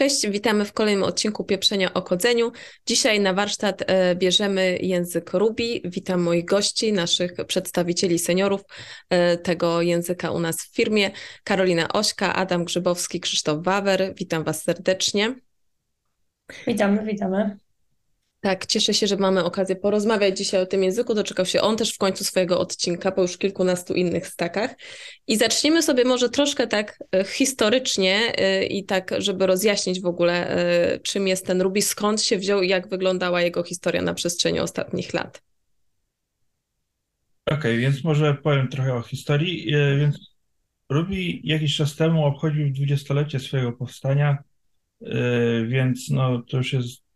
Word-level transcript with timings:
Cześć, 0.00 0.28
witamy 0.28 0.64
w 0.64 0.72
kolejnym 0.72 1.04
odcinku 1.04 1.44
Pieprzenia 1.44 1.94
o 1.94 2.02
kodzeniu. 2.02 2.52
Dzisiaj 2.86 3.20
na 3.20 3.34
warsztat 3.34 3.82
e, 3.86 4.14
bierzemy 4.14 4.78
język 4.80 5.32
Ruby. 5.32 5.80
Witam 5.84 6.20
moich 6.20 6.44
gości, 6.44 6.92
naszych 6.92 7.32
przedstawicieli 7.46 8.18
seniorów 8.18 8.60
e, 9.10 9.38
tego 9.38 9.82
języka 9.82 10.30
u 10.30 10.38
nas 10.38 10.56
w 10.56 10.74
firmie. 10.74 11.10
Karolina 11.44 11.88
Ośka, 11.92 12.34
Adam 12.34 12.64
Grzybowski, 12.64 13.20
Krzysztof 13.20 13.64
Wawer. 13.64 14.14
Witam 14.16 14.44
Was 14.44 14.62
serdecznie. 14.62 15.34
Witamy, 16.66 17.04
witamy. 17.04 17.56
Tak, 18.40 18.66
cieszę 18.66 18.94
się, 18.94 19.06
że 19.06 19.16
mamy 19.16 19.44
okazję 19.44 19.76
porozmawiać 19.76 20.38
dzisiaj 20.38 20.60
o 20.62 20.66
tym 20.66 20.82
języku. 20.82 21.14
Doczekał 21.14 21.46
się 21.46 21.60
on 21.60 21.76
też 21.76 21.94
w 21.94 21.98
końcu 21.98 22.24
swojego 22.24 22.60
odcinka 22.60 23.12
po 23.12 23.22
już 23.22 23.38
kilkunastu 23.38 23.94
innych 23.94 24.26
stakach. 24.26 24.74
I 25.26 25.36
zaczniemy 25.36 25.82
sobie 25.82 26.04
może 26.04 26.28
troszkę 26.28 26.66
tak 26.66 26.98
e, 27.12 27.24
historycznie 27.24 28.32
e, 28.36 28.64
i 28.64 28.84
tak, 28.84 29.14
żeby 29.18 29.46
rozjaśnić 29.46 30.00
w 30.00 30.06
ogóle, 30.06 30.48
e, 30.48 30.98
czym 30.98 31.28
jest 31.28 31.46
ten 31.46 31.62
Ruby, 31.62 31.82
skąd 31.82 32.22
się 32.22 32.38
wziął 32.38 32.62
i 32.62 32.68
jak 32.68 32.88
wyglądała 32.88 33.42
jego 33.42 33.62
historia 33.62 34.02
na 34.02 34.14
przestrzeni 34.14 34.60
ostatnich 34.60 35.14
lat. 35.14 35.42
Okej, 37.46 37.58
okay, 37.58 37.78
więc 37.78 38.04
może 38.04 38.34
powiem 38.34 38.68
trochę 38.68 38.94
o 38.94 39.02
historii. 39.02 39.72
Więc 39.98 40.18
Ruby 40.88 41.16
jakiś 41.44 41.76
czas 41.76 41.96
temu 41.96 42.24
obchodził 42.24 42.72
dwudziestolecie 42.72 43.40
swojego 43.40 43.72
powstania, 43.72 44.38
więc 45.66 46.10
no, 46.10 46.42
to 46.42 46.56
już 46.56 46.72
jest 46.72 47.09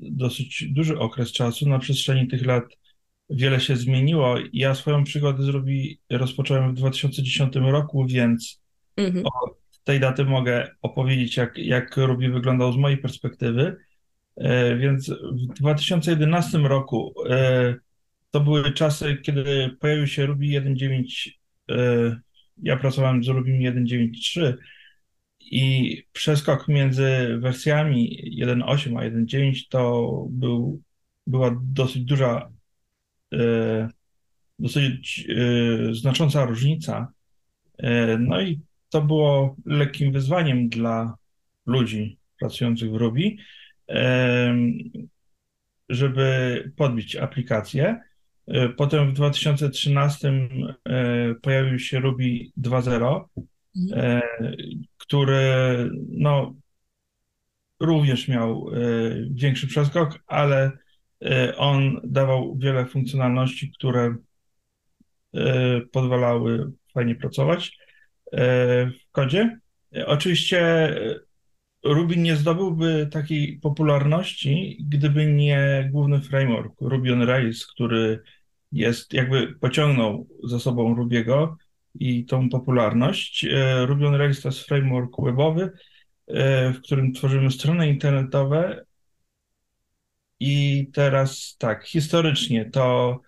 dosyć 0.00 0.64
duży 0.68 0.98
okres 0.98 1.32
czasu. 1.32 1.68
Na 1.68 1.78
przestrzeni 1.78 2.28
tych 2.28 2.46
lat 2.46 2.64
wiele 3.30 3.60
się 3.60 3.76
zmieniło. 3.76 4.36
Ja 4.52 4.74
swoją 4.74 5.04
przygodę 5.04 5.42
z 5.42 5.48
Ruby 5.48 5.72
rozpocząłem 6.10 6.74
w 6.74 6.78
2010 6.78 7.56
roku, 7.56 8.06
więc 8.06 8.62
mhm. 8.96 9.26
od 9.26 9.60
tej 9.84 10.00
daty 10.00 10.24
mogę 10.24 10.68
opowiedzieć, 10.82 11.36
jak, 11.36 11.58
jak 11.58 11.96
Ruby 11.96 12.28
wyglądał 12.28 12.72
z 12.72 12.76
mojej 12.76 12.98
perspektywy. 12.98 13.76
E, 14.36 14.76
więc 14.76 15.10
w 15.10 15.46
2011 15.60 16.58
roku 16.58 17.14
e, 17.30 17.74
to 18.30 18.40
były 18.40 18.72
czasy, 18.72 19.16
kiedy 19.16 19.70
pojawił 19.80 20.06
się 20.06 20.26
Ruby 20.26 20.44
1.9. 20.44 21.30
E, 21.70 22.20
ja 22.62 22.76
pracowałem 22.76 23.24
z 23.24 23.28
Ruby 23.28 23.50
1.9.3 23.50 24.54
i 25.40 25.96
przeskok 26.12 26.68
między 26.68 27.38
wersjami 27.38 28.32
1.8 28.42 28.98
a 28.98 29.10
1.9 29.10 29.68
to 29.68 30.26
był, 30.30 30.82
była 31.26 31.58
dosyć 31.62 32.04
duża, 32.04 32.50
e, 33.34 33.88
dosyć 34.58 35.26
e, 35.28 35.94
znacząca 35.94 36.44
różnica. 36.44 37.12
E, 37.78 38.18
no 38.18 38.40
i 38.40 38.60
to 38.88 39.02
było 39.02 39.56
lekkim 39.66 40.12
wyzwaniem 40.12 40.68
dla 40.68 41.14
ludzi 41.66 42.18
pracujących 42.38 42.90
w 42.90 42.94
Ruby, 42.94 43.36
żeby 45.88 46.72
podbić 46.76 47.16
aplikację. 47.16 48.00
Potem 48.76 49.10
w 49.10 49.12
2013 49.12 50.48
pojawił 51.42 51.78
się 51.78 52.00
Ruby 52.00 52.24
2.0, 52.58 53.24
mhm 53.76 54.22
który 55.10 55.90
no, 56.08 56.54
również 57.80 58.28
miał 58.28 58.68
e, 58.68 58.80
większy 59.30 59.66
przeskok, 59.66 60.18
ale 60.26 60.70
e, 61.24 61.56
on 61.56 62.00
dawał 62.04 62.56
wiele 62.58 62.86
funkcjonalności, 62.86 63.72
które 63.72 64.16
e, 65.34 65.80
pozwalały 65.80 66.72
fajnie 66.94 67.14
pracować 67.14 67.78
w 68.32 69.10
kodzie. 69.12 69.58
Oczywiście 70.06 70.94
Ruby 71.84 72.16
nie 72.16 72.36
zdobyłby 72.36 73.08
takiej 73.12 73.58
popularności, 73.58 74.78
gdyby 74.88 75.26
nie 75.26 75.88
główny 75.92 76.20
framework 76.20 76.72
Ruby 76.80 77.12
on 77.12 77.22
Rails, 77.22 77.66
który 77.66 78.22
jest 78.72 79.12
jakby 79.12 79.54
pociągnął 79.60 80.28
za 80.44 80.58
sobą 80.58 80.94
Rubiego 80.94 81.56
i 81.94 82.24
tą 82.24 82.48
popularność. 82.48 83.44
E, 83.44 83.86
Ruby 83.86 84.06
on 84.06 84.14
Rails 84.14 84.40
to 84.40 84.48
jest 84.48 84.60
framework 84.60 85.20
webowy, 85.22 85.72
e, 86.26 86.72
w 86.72 86.82
którym 86.82 87.12
tworzymy 87.12 87.50
strony 87.50 87.88
internetowe. 87.88 88.84
I 90.40 90.86
teraz 90.92 91.56
tak, 91.58 91.84
historycznie 91.84 92.70
to 92.70 93.20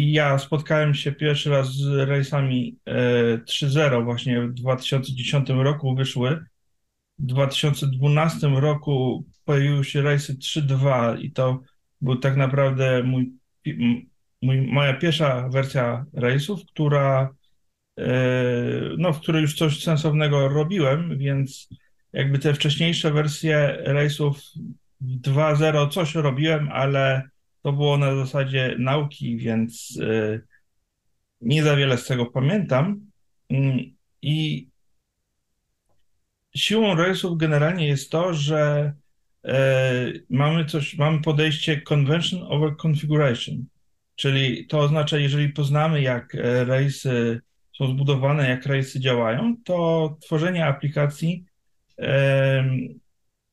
ja 0.00 0.38
spotkałem 0.38 0.94
się 0.94 1.12
pierwszy 1.12 1.50
raz 1.50 1.72
z 1.72 2.08
Railsami 2.08 2.78
3.0 2.86 4.00
e, 4.00 4.04
właśnie 4.04 4.42
w 4.42 4.52
2010 4.52 5.48
roku 5.48 5.94
wyszły. 5.94 6.44
W 7.18 7.26
2012 7.26 8.48
roku 8.48 9.24
pojawiły 9.44 9.84
się 9.84 10.02
Railsy 10.02 10.34
3.2 10.34 11.20
i 11.20 11.32
to 11.32 11.60
był 12.00 12.16
tak 12.16 12.36
naprawdę 12.36 13.02
mój, 13.02 13.32
mój, 14.42 14.62
moja 14.62 14.94
pierwsza 14.94 15.48
wersja 15.48 16.06
Railsów, 16.12 16.60
która 16.66 17.30
E, 17.30 17.45
no, 18.98 19.12
w 19.12 19.20
której 19.20 19.42
już 19.42 19.54
coś 19.54 19.82
sensownego 19.82 20.48
robiłem, 20.48 21.18
więc 21.18 21.68
jakby 22.12 22.38
te 22.38 22.54
wcześniejsze 22.54 23.10
wersje 23.10 23.76
rejsów 23.80 24.40
2.0 25.02 25.90
coś 25.90 26.14
robiłem, 26.14 26.68
ale 26.72 27.28
to 27.62 27.72
było 27.72 27.98
na 27.98 28.16
zasadzie 28.16 28.76
nauki, 28.78 29.36
więc 29.36 29.98
e, 30.02 30.40
nie 31.40 31.62
za 31.62 31.76
wiele 31.76 31.98
z 31.98 32.06
tego 32.06 32.26
pamiętam. 32.26 33.00
Mm, 33.50 33.78
I 34.22 34.68
siłą 36.56 36.94
rejsów 36.94 37.38
generalnie 37.38 37.88
jest 37.88 38.10
to, 38.10 38.34
że 38.34 38.92
e, 39.44 40.12
mamy 40.30 40.64
coś, 40.64 40.96
mamy 40.96 41.22
podejście 41.22 41.80
convention 41.80 42.42
over 42.42 42.76
configuration, 42.76 43.64
czyli 44.14 44.66
to 44.66 44.80
oznacza, 44.80 45.18
jeżeli 45.18 45.48
poznamy, 45.48 46.02
jak 46.02 46.36
rejsy 46.66 47.40
są 47.78 47.88
zbudowane, 47.88 48.48
jak 48.48 48.66
rejsy 48.66 49.00
działają, 49.00 49.56
to 49.64 50.16
tworzenie 50.20 50.66
aplikacji 50.66 51.44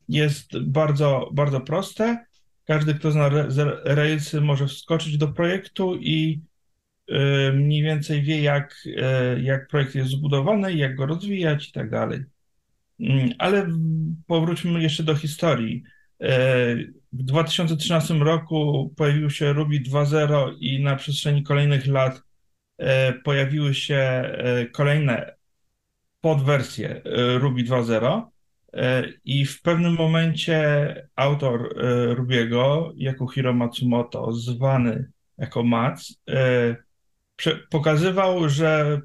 jest 0.10 0.60
bardzo, 0.60 1.30
bardzo 1.34 1.62
proste. 1.62 2.26
Każdy, 2.66 2.96
kto 2.96 3.12
zna 3.12 3.30
Railsy, 3.86 4.42
może 4.42 4.68
wskoczyć 4.68 5.18
do 5.18 5.28
projektu 5.28 5.96
i 5.96 6.42
mniej 7.54 7.84
więcej 7.84 8.22
wie, 8.22 8.42
jak, 8.42 8.76
e, 8.98 9.40
jak 9.42 9.68
projekt 9.68 9.96
jest 9.96 10.10
zbudowany, 10.10 10.74
jak 10.74 10.96
go 10.96 11.06
rozwijać 11.06 11.70
i 11.70 11.72
tak 11.72 11.90
dalej. 11.90 12.24
Mm, 13.00 13.30
ale 13.38 13.68
powróćmy 14.28 14.82
jeszcze 14.82 15.04
do 15.04 15.16
historii. 15.16 15.84
E, 16.22 16.76
w 17.14 17.24
2013 17.24 18.14
roku 18.14 18.94
pojawił 18.98 19.30
się 19.30 19.54
Ruby 19.54 19.80
2.0 19.80 20.56
i 20.60 20.84
na 20.84 20.96
przestrzeni 20.96 21.44
kolejnych 21.44 21.88
lat 21.88 22.24
pojawiły 23.24 23.74
się 23.74 23.96
e, 23.96 24.66
kolejne 24.66 25.36
podwersje 26.22 26.90
e, 26.90 27.38
Ruby 27.38 27.64
2.0 27.64 28.22
i 29.26 29.46
w 29.46 29.62
pewnym 29.62 29.94
momencie 29.94 31.10
autor 31.16 31.76
Rubiego, 32.10 32.94
Hiro 33.34 33.54
Matsumoto, 33.54 34.34
zwany 34.34 35.12
jako 35.38 35.64
Mats, 35.64 36.16
pokazywał, 37.70 38.50
że 38.50 39.02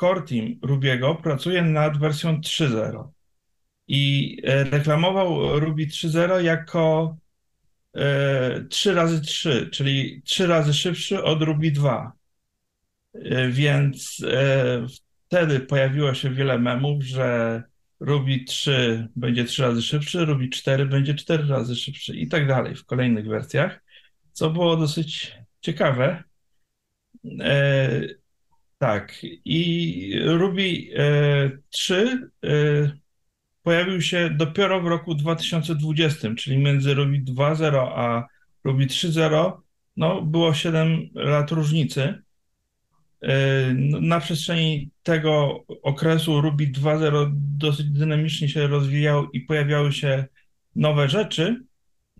core 0.00 0.22
team 0.22 0.58
Rubiego 0.62 1.14
pracuje 1.14 1.62
nad 1.62 1.98
wersją 1.98 2.40
3.0 2.40 3.08
i 3.88 4.36
reklamował 4.44 5.60
Ruby 5.60 5.86
3.0 5.86 6.42
jako 6.42 7.16
3 8.70 8.94
razy 8.94 9.20
3, 9.20 9.68
czyli 9.72 10.22
3 10.24 10.46
razy 10.46 10.74
szybszy 10.74 11.22
od 11.24 11.42
Ruby 11.42 11.70
2. 11.70 12.19
E, 13.14 13.48
więc 13.48 14.24
e, 14.28 14.86
wtedy 15.26 15.60
pojawiło 15.60 16.14
się 16.14 16.30
wiele 16.30 16.58
memów, 16.58 17.04
że 17.04 17.62
Ruby 18.00 18.44
3 18.44 19.08
będzie 19.16 19.44
3 19.44 19.62
razy 19.62 19.82
szybszy, 19.82 20.24
Ruby 20.24 20.48
4 20.48 20.86
będzie 20.86 21.14
4 21.14 21.46
razy 21.46 21.76
szybszy 21.76 22.16
i 22.16 22.28
tak 22.28 22.48
dalej 22.48 22.74
w 22.74 22.84
kolejnych 22.84 23.26
wersjach, 23.26 23.82
co 24.32 24.50
było 24.50 24.76
dosyć 24.76 25.36
ciekawe. 25.60 26.22
E, 27.40 28.00
tak, 28.78 29.18
i 29.44 30.20
Ruby 30.24 30.72
3 31.70 32.30
pojawił 33.62 34.02
się 34.02 34.30
dopiero 34.30 34.80
w 34.80 34.86
roku 34.86 35.14
2020, 35.14 36.34
czyli 36.34 36.58
między 36.58 36.94
Ruby 36.94 37.22
2.0 37.24 37.92
a 37.94 38.26
Ruby 38.64 38.86
3.0 38.86 39.52
no, 39.96 40.22
było 40.22 40.54
7 40.54 41.08
lat 41.14 41.50
różnicy. 41.50 42.22
E, 43.22 43.72
no, 43.74 44.00
na 44.00 44.20
przestrzeni 44.20 44.90
tego 45.02 45.64
okresu 45.82 46.40
Ruby 46.40 46.66
2.0 46.66 47.30
dosyć 47.34 47.86
dynamicznie 47.86 48.48
się 48.48 48.66
rozwijał 48.66 49.30
i 49.30 49.40
pojawiały 49.40 49.92
się 49.92 50.24
nowe 50.76 51.08
rzeczy 51.08 51.64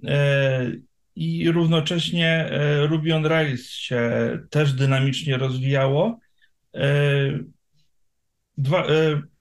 e, 0.04 0.72
i 1.16 1.50
równocześnie 1.50 2.28
e, 2.28 2.86
Ruby 2.86 3.14
on 3.14 3.26
Rails 3.26 3.68
się 3.68 4.10
też 4.50 4.72
dynamicznie 4.72 5.36
rozwijało. 5.36 6.18
Dwa, 8.58 8.86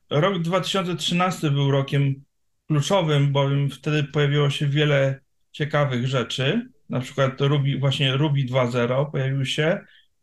rok 0.09 0.41
2013 0.41 1.51
był 1.51 1.71
rokiem 1.71 2.23
kluczowym, 2.67 3.31
bowiem 3.31 3.69
wtedy 3.69 4.03
pojawiło 4.03 4.49
się 4.49 4.67
wiele 4.67 5.19
ciekawych 5.51 6.07
rzeczy. 6.07 6.69
Na 6.89 6.99
przykład 6.99 7.41
Ruby, 7.41 7.77
właśnie 7.79 8.17
Ruby 8.17 8.39
2.0 8.39 9.11
pojawił 9.11 9.45
się, 9.45 9.79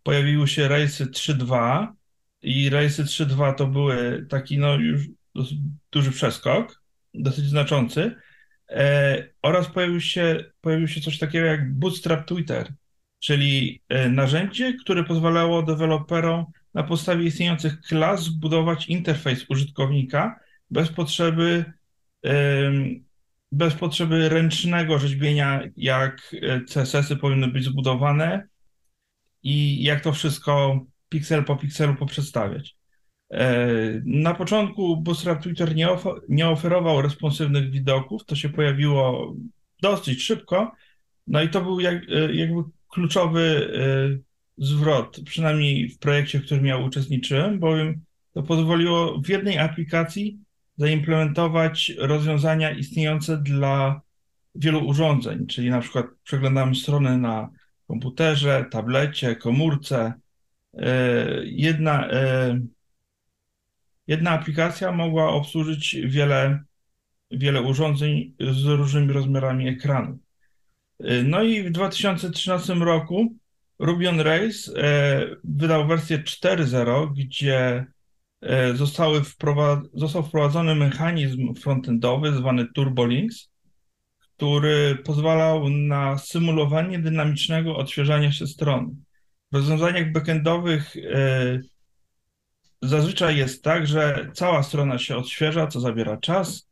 pojawiły 0.07 0.49
się 0.49 0.69
Race'y 0.69 1.07
3.2 1.07 1.87
i 2.43 2.71
Race'y 2.71 3.05
3.2 3.05 3.55
to 3.55 3.67
były 3.67 4.27
taki 4.31 4.59
no 4.59 4.75
już 4.75 5.03
dosyć 5.35 5.59
duży 5.93 6.11
przeskok, 6.11 6.83
dosyć 7.15 7.45
znaczący. 7.45 8.15
E, 8.69 9.29
oraz 9.43 9.69
pojawił 9.69 10.01
się, 10.01 10.45
pojawił 10.61 10.89
się 10.89 11.01
coś 11.01 11.19
takiego 11.19 11.47
jak 11.47 11.75
Bootstrap 11.75 12.27
Twitter, 12.27 12.73
czyli 13.19 13.83
e, 13.89 14.09
narzędzie, 14.09 14.75
które 14.81 15.05
pozwalało 15.05 15.63
deweloperom 15.63 16.45
na 16.75 16.83
podstawie 16.83 17.25
istniejących 17.25 17.81
klas 17.81 18.23
zbudować 18.23 18.89
interfejs 18.89 19.45
użytkownika 19.49 20.41
bez 20.71 20.89
potrzeby, 20.89 21.65
bez 23.53 23.75
potrzeby 23.75 24.29
ręcznego 24.29 24.99
rzeźbienia, 24.99 25.63
jak 25.77 26.37
e, 26.43 26.61
CSS-y 26.61 27.17
powinny 27.17 27.49
być 27.49 27.65
zbudowane 27.65 28.49
i 29.47 29.83
jak 29.83 30.01
to 30.01 30.13
wszystko 30.13 30.81
piksel 31.09 31.45
po 31.45 31.57
pikselu 31.57 31.95
poprzedstawiać. 31.95 32.77
E, 33.31 33.67
Na 34.05 34.35
początku 34.35 34.97
Bootstrap 34.97 35.43
Twitter 35.43 35.75
nie, 35.75 35.91
of- 35.91 36.21
nie 36.29 36.49
oferował 36.49 37.03
responsywnych 37.03 37.71
widoków, 37.71 38.25
to 38.25 38.37
się 38.37 38.49
pojawiło 38.49 39.35
dosyć 39.83 40.23
szybko, 40.23 40.73
no 41.27 41.43
i 41.43 41.49
to 41.49 41.61
był 41.63 41.81
jak, 41.81 42.03
e, 42.09 42.35
jakby 42.35 42.63
kluczowy 42.89 43.71
e, 43.75 44.65
zwrot, 44.65 45.21
przynajmniej 45.25 45.89
w 45.89 45.99
projekcie, 45.99 46.39
w 46.39 46.45
którym 46.45 46.67
ja 46.67 46.77
uczestniczyłem, 46.77 47.59
bowiem 47.59 48.01
to 48.35 48.43
pozwoliło 48.43 49.21
w 49.21 49.29
jednej 49.29 49.59
aplikacji 49.59 50.39
zaimplementować 50.77 51.93
rozwiązania 51.99 52.71
istniejące 52.71 53.37
dla 53.39 54.01
wielu 54.55 54.87
urządzeń, 54.87 55.47
czyli 55.47 55.71
na 55.71 55.81
przykład 55.81 56.07
przeglądamy 56.25 56.75
strony 56.75 57.19
na 57.19 57.51
komputerze, 57.87 58.65
tablecie, 58.71 59.37
komórce. 59.37 60.13
E, 60.79 61.27
Jedna, 61.45 62.11
e, 62.11 62.61
jedna 64.07 64.31
aplikacja 64.31 64.93
mogła 64.93 65.29
obsłużyć 65.29 65.97
wiele, 66.05 66.61
wiele 67.31 67.63
urządzeń 67.63 68.35
z 68.41 68.65
różnymi 68.65 69.13
rozmiarami 69.13 69.69
ekranu. 69.69 70.19
E, 71.01 71.23
No 71.23 71.43
i 71.43 71.63
w 71.63 71.71
2013 71.71 72.75
roku 72.75 73.35
Ruby 73.79 74.09
on 74.09 74.21
Rails 74.21 74.73
wydał 75.45 75.87
wersję 75.87 76.19
4.0, 76.19 77.07
gdzie 77.15 77.87
zostały 78.75 79.21
wprowa- 79.21 79.83
został 79.95 80.23
wprowadzony 80.23 80.75
mechanizm 80.75 81.55
frontendowy 81.55 82.33
zwany 82.33 82.67
TurboLinks, 82.73 83.51
który 84.37 84.99
pozwalał 85.05 85.69
na 85.69 86.19
symulowanie 86.19 86.99
dynamicznego 86.99 87.77
odświeżania 87.77 88.33
się 88.33 88.47
strony. 88.47 88.89
W 89.53 89.57
rozwiązaniach 89.57 90.13
backendowych 90.13 90.97
e, 90.97 91.61
zazwyczaj 92.83 93.37
jest 93.37 93.65
tak, 93.65 93.87
że 93.87 94.31
cała 94.35 94.63
strona 94.63 94.99
się 94.99 95.17
odświeża, 95.17 95.67
co 95.67 95.81
zabiera 95.81 96.17
czas 96.17 96.69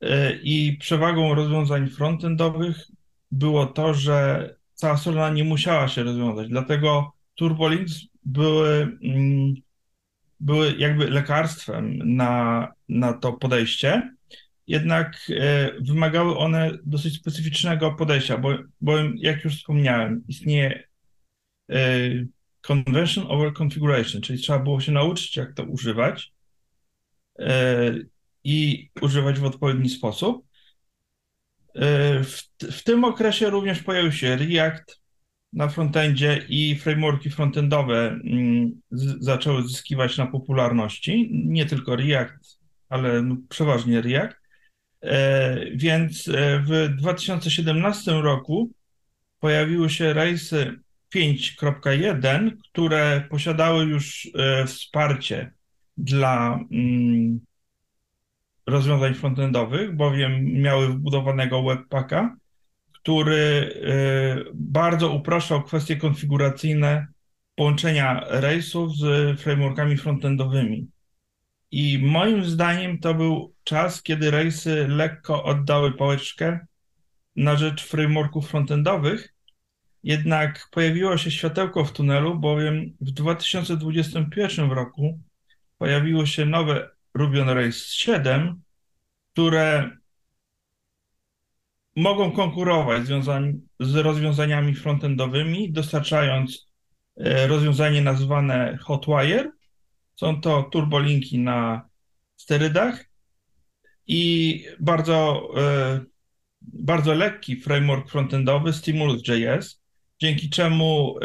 e, 0.00 0.32
i 0.42 0.76
przewagą 0.80 1.34
rozwiązań 1.34 1.88
frontendowych 1.88 2.76
było 3.30 3.66
to, 3.66 3.94
że 3.94 4.48
cała 4.74 4.96
strona 4.96 5.30
nie 5.30 5.44
musiała 5.44 5.88
się 5.88 6.02
rozwiązać. 6.02 6.48
Dlatego 6.48 7.12
TurboLinks 7.34 7.94
były, 8.24 8.98
mm, 9.02 9.54
były 10.40 10.74
jakby 10.78 11.10
lekarstwem 11.10 11.98
na, 12.16 12.68
na 12.88 13.12
to 13.12 13.32
podejście, 13.32 14.14
jednak 14.70 15.30
e, 15.30 15.70
wymagały 15.80 16.38
one 16.38 16.70
dosyć 16.84 17.14
specyficznego 17.14 17.92
podejścia, 17.92 18.38
bo, 18.38 18.58
bo 18.80 18.96
jak 19.16 19.44
już 19.44 19.56
wspomniałem, 19.56 20.24
istnieje 20.28 20.84
e, 21.70 21.76
convention 22.60 23.26
over 23.28 23.52
configuration, 23.52 24.22
czyli 24.22 24.38
trzeba 24.38 24.58
było 24.58 24.80
się 24.80 24.92
nauczyć, 24.92 25.36
jak 25.36 25.54
to 25.54 25.64
używać 25.64 26.32
e, 27.38 27.94
i 28.44 28.90
używać 29.02 29.38
w 29.38 29.44
odpowiedni 29.44 29.88
sposób. 29.88 30.50
W, 32.22 32.42
w 32.72 32.82
tym 32.82 33.04
okresie 33.04 33.50
również 33.50 33.82
pojawił 33.82 34.12
się 34.12 34.36
React 34.36 35.00
na 35.52 35.68
frontendzie 35.68 36.46
i 36.48 36.76
frameworki 36.76 37.30
frontendowe 37.30 38.08
mm, 38.08 38.80
z, 38.90 39.24
zaczęły 39.24 39.62
zyskiwać 39.62 40.18
na 40.18 40.26
popularności. 40.26 41.30
Nie 41.32 41.66
tylko 41.66 41.96
React, 41.96 42.58
ale 42.88 43.22
no, 43.22 43.36
przeważnie 43.48 44.02
React. 44.02 44.39
E, 45.02 45.56
Więc 45.74 46.28
e, 46.28 46.60
w 46.60 46.88
2017 46.96 48.12
roku 48.12 48.70
pojawiły 49.40 49.90
się 49.90 50.12
rejsy 50.12 50.80
5.1, 51.14 52.50
które 52.70 53.24
posiadały 53.30 53.84
już 53.84 54.30
e, 54.34 54.66
wsparcie 54.66 55.52
dla 55.96 56.60
mm, 56.70 57.40
rozwiązań 58.66 59.14
frontendowych, 59.14 59.96
bowiem 59.96 60.44
miały 60.44 60.88
wbudowanego 60.88 61.62
webpacka, 61.62 62.36
który 62.92 63.74
bardzo 64.54 65.12
upraszczał 65.12 65.62
kwestie 65.62 65.96
konfiguracyjne 65.96 67.06
połączenia 67.54 68.24
rejsów 68.28 68.96
z 68.96 69.40
frameworkami 69.40 69.96
frontendowymi. 69.96 70.88
I 71.70 71.98
moim 71.98 72.44
zdaniem 72.44 72.98
to 72.98 73.14
był 73.14 73.54
czas, 73.70 74.02
kiedy 74.02 74.30
rejsy 74.30 74.88
lekko 74.88 75.44
oddały 75.44 75.92
pałeczkę 75.92 76.66
na 77.36 77.56
rzecz 77.56 77.86
frameworków 77.86 78.48
frontendowych, 78.48 79.34
jednak 80.02 80.68
pojawiło 80.70 81.16
się 81.16 81.30
światełko 81.30 81.84
w 81.84 81.92
tunelu, 81.92 82.38
bowiem 82.38 82.96
w 83.00 83.10
2021 83.10 84.70
roku 84.70 85.20
pojawiło 85.78 86.26
się 86.26 86.46
nowe 86.46 86.90
Ruby 87.14 87.42
on 87.42 87.48
Rails 87.48 87.86
7, 87.86 88.62
które 89.32 89.90
mogą 91.96 92.32
konkurować 92.32 93.02
z 93.80 93.94
rozwiązaniami 93.96 94.74
frontendowymi, 94.74 95.72
dostarczając 95.72 96.66
e, 97.16 97.46
rozwiązanie 97.46 98.02
nazwane 98.02 98.78
Hotwire. 98.80 99.52
Są 100.16 100.40
to 100.40 100.62
turbolinki 100.62 101.38
na 101.38 101.88
sterydach 102.36 103.09
i 104.12 104.64
bardzo, 104.80 105.48
e, 105.56 106.00
bardzo 106.62 107.14
lekki 107.14 107.60
framework 107.60 108.10
frontendowy 108.10 108.72
Stimulus.js, 108.72 109.80
dzięki 110.20 110.50
czemu 110.50 111.18
e, 111.22 111.24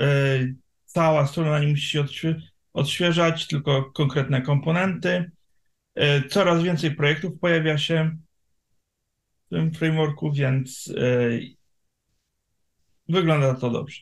cała 0.85 1.27
strona 1.27 1.59
nie 1.59 1.67
musi 1.67 1.87
się 1.87 2.03
odświe- 2.03 2.41
odświeżać, 2.73 3.47
tylko 3.47 3.91
konkretne 3.91 4.41
komponenty. 4.41 5.31
E, 5.95 6.27
Coraz 6.29 6.63
więcej 6.63 6.95
projektów 6.95 7.39
pojawia 7.39 7.77
się 7.77 8.17
w 9.45 9.49
tym 9.49 9.73
frameworku, 9.73 10.31
więc 10.31 10.93
wygląda 13.09 13.55
to 13.55 13.69
dobrze. 13.69 14.01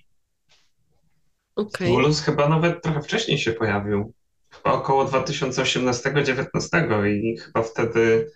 Okej. 1.56 1.88
Stimulus 1.88 2.22
chyba 2.22 2.50
nawet 2.50 2.84
trochę 2.84 3.02
wcześniej 3.02 3.38
się 3.38 3.54
pojawił. 3.54 4.14
Chyba 4.50 4.72
około 4.74 5.06
2018-2019 5.06 7.08
i 7.08 7.38
chyba 7.38 7.64
wtedy 7.64 8.32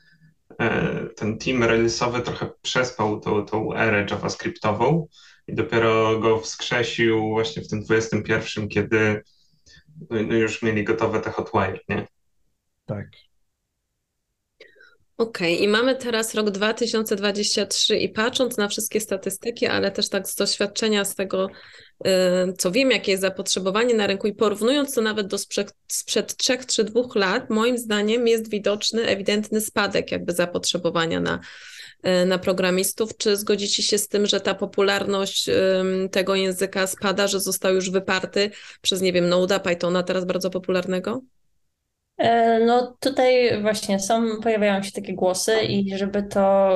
ten 1.16 1.38
team 1.38 1.64
release'owy 1.64 2.22
trochę 2.22 2.50
przespał 2.62 3.20
tą, 3.20 3.46
tą 3.46 3.74
erę 3.74 4.06
javascriptową 4.10 5.08
i 5.48 5.56
dopiero 5.56 6.20
go 6.20 6.40
wskrzesił 6.40 7.30
właśnie 7.30 7.62
w 7.62 7.68
tym 7.68 7.84
21, 7.84 8.68
kiedy 8.68 9.24
no, 10.10 10.22
no 10.28 10.36
już 10.36 10.62
mieli 10.62 10.84
gotowe 10.84 11.22
te 11.22 11.32
hotwire, 11.32 11.80
nie? 11.90 12.08
Tak. 12.86 13.08
Okej, 15.18 15.64
i 15.64 15.68
mamy 15.68 15.96
teraz 15.96 16.36
rok 16.36 16.50
2023 16.50 17.98
i 17.98 18.10
patrząc 18.10 18.58
na 18.58 18.68
wszystkie 18.68 19.00
statystyki, 19.00 19.66
ale 19.66 19.92
też 19.92 20.10
tak 20.10 20.28
z 20.28 20.36
doświadczenia 20.36 21.06
z 21.06 21.16
tego, 21.16 21.48
co 22.58 22.72
wiem, 22.72 22.92
jakie 22.92 23.12
jest 23.12 23.22
zapotrzebowanie 23.22 23.94
na 23.94 24.08
rynku 24.08 24.28
i 24.28 24.34
porównując 24.34 24.94
to 24.94 25.02
nawet 25.02 25.28
do 25.28 25.38
sprzed, 25.38 25.74
sprzed 25.88 26.38
3 26.38 26.58
czy 26.68 26.84
2 26.84 27.02
lat, 27.16 27.50
moim 27.50 27.78
zdaniem 27.78 28.28
jest 28.28 28.50
widoczny, 28.50 29.06
ewidentny 29.06 29.62
spadek 29.62 30.12
jakby 30.12 30.34
zapotrzebowania 30.34 31.20
na, 31.20 31.40
y, 32.08 32.26
na 32.26 32.38
programistów. 32.38 33.18
Czy 33.18 33.38
zgodzicie 33.38 33.84
się 33.84 33.98
z 33.98 34.08
tym, 34.08 34.26
że 34.26 34.42
ta 34.42 34.56
popularność 34.56 35.50
tego 36.12 36.36
języka 36.36 36.88
spada, 36.88 37.28
że 37.28 37.40
został 37.40 37.76
już 37.76 37.90
wyparty 37.90 38.52
przez, 38.82 39.02
nie 39.02 39.14
wiem, 39.14 39.30
Node'a, 39.30 39.60
Pythona, 39.60 40.04
teraz 40.04 40.26
bardzo 40.26 40.50
popularnego? 40.50 41.22
E, 42.18 42.60
No 42.60 42.98
tutaj 43.00 43.62
właśnie 43.62 44.00
są, 44.00 44.42
pojawiają 44.44 44.84
się 44.84 44.92
takie 44.92 45.14
głosy 45.14 45.62
i 45.62 45.98
żeby 45.98 46.24
to 46.24 46.70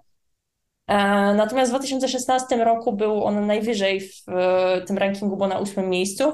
E, 0.86 0.96
natomiast 1.34 1.70
w 1.70 1.74
2016 1.74 2.56
roku 2.56 2.92
był 2.92 3.24
on 3.24 3.46
najwyżej 3.46 4.00
w 4.00 4.24
tym 4.86 4.98
rankingu, 4.98 5.36
bo 5.36 5.46
na 5.48 5.58
ósmym 5.58 5.90
miejscu. 5.90 6.32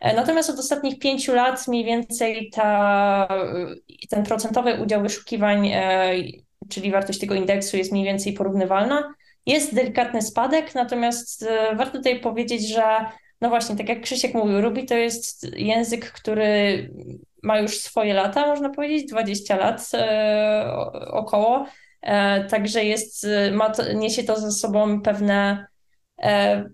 E, 0.00 0.16
natomiast 0.16 0.50
od 0.50 0.58
ostatnich 0.58 0.98
pięciu 0.98 1.34
lat 1.34 1.68
mniej 1.68 1.84
więcej 1.84 2.50
ta, 2.52 3.28
ten 4.10 4.22
procentowy 4.22 4.74
udział 4.82 5.02
wyszukiwań, 5.02 5.68
e, 5.72 6.12
czyli 6.68 6.90
wartość 6.90 7.18
tego 7.18 7.34
indeksu 7.34 7.76
jest 7.76 7.92
mniej 7.92 8.04
więcej 8.04 8.32
porównywalna. 8.32 9.14
Jest 9.46 9.74
delikatny 9.74 10.22
spadek, 10.22 10.74
natomiast 10.74 11.46
warto 11.76 11.98
tutaj 11.98 12.20
powiedzieć, 12.20 12.68
że 12.68 12.84
no 13.40 13.48
właśnie, 13.48 13.76
tak 13.76 13.88
jak 13.88 14.00
Krzysiek 14.00 14.34
mówił, 14.34 14.60
Ruby 14.60 14.82
to 14.82 14.94
jest 14.94 15.56
język, 15.56 16.12
który 16.12 16.90
ma 17.42 17.58
już 17.58 17.78
swoje 17.78 18.14
lata, 18.14 18.46
można 18.46 18.70
powiedzieć, 18.70 19.10
20 19.10 19.56
lat 19.56 19.90
około. 21.10 21.66
E, 22.02 22.44
także 22.44 22.84
jest, 22.84 23.26
ma 23.52 23.70
to, 23.70 23.92
niesie 23.92 24.24
to 24.24 24.40
ze 24.40 24.50
sobą 24.52 25.02
pewne 25.02 25.66
e, 26.22 26.64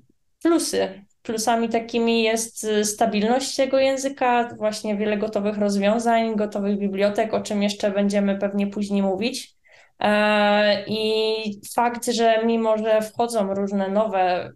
plusy. 0.42 1.04
Plusami 1.23 1.68
takimi 1.68 2.23
jest 2.23 2.66
stabilność 2.83 3.56
tego 3.56 3.78
języka, 3.78 4.49
właśnie 4.59 4.97
wiele 4.97 5.18
gotowych 5.18 5.59
rozwiązań, 5.59 6.37
gotowych 6.37 6.78
bibliotek, 6.78 7.35
o 7.35 7.40
czym 7.40 7.62
jeszcze 7.62 7.90
będziemy 7.90 8.38
pewnie 8.38 8.66
później 8.66 9.02
mówić. 9.02 9.54
E, 10.00 10.85
I 10.87 11.61
fakt, 11.75 12.06
że 12.06 12.47
mimo, 12.47 12.78
że 12.78 13.02
wchodzą 13.02 13.54
różne 13.54 13.88
nowe 13.88 14.52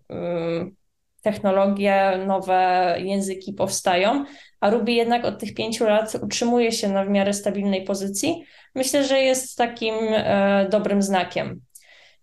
technologie, 1.23 2.25
nowe 2.27 2.97
języki 2.99 3.53
powstają, 3.53 4.25
a 4.61 4.71
Ruby 4.71 4.93
jednak 4.93 5.25
od 5.25 5.39
tych 5.39 5.55
pięciu 5.55 5.85
lat 5.85 6.17
utrzymuje 6.23 6.73
się 6.73 6.89
na 6.89 7.05
w 7.05 7.09
miarę 7.09 7.33
stabilnej 7.33 7.85
pozycji, 7.85 8.45
myślę, 8.75 9.05
że 9.05 9.21
jest 9.21 9.59
takim 9.59 9.95
e, 10.11 10.69
dobrym 10.71 11.03
znakiem. 11.03 11.61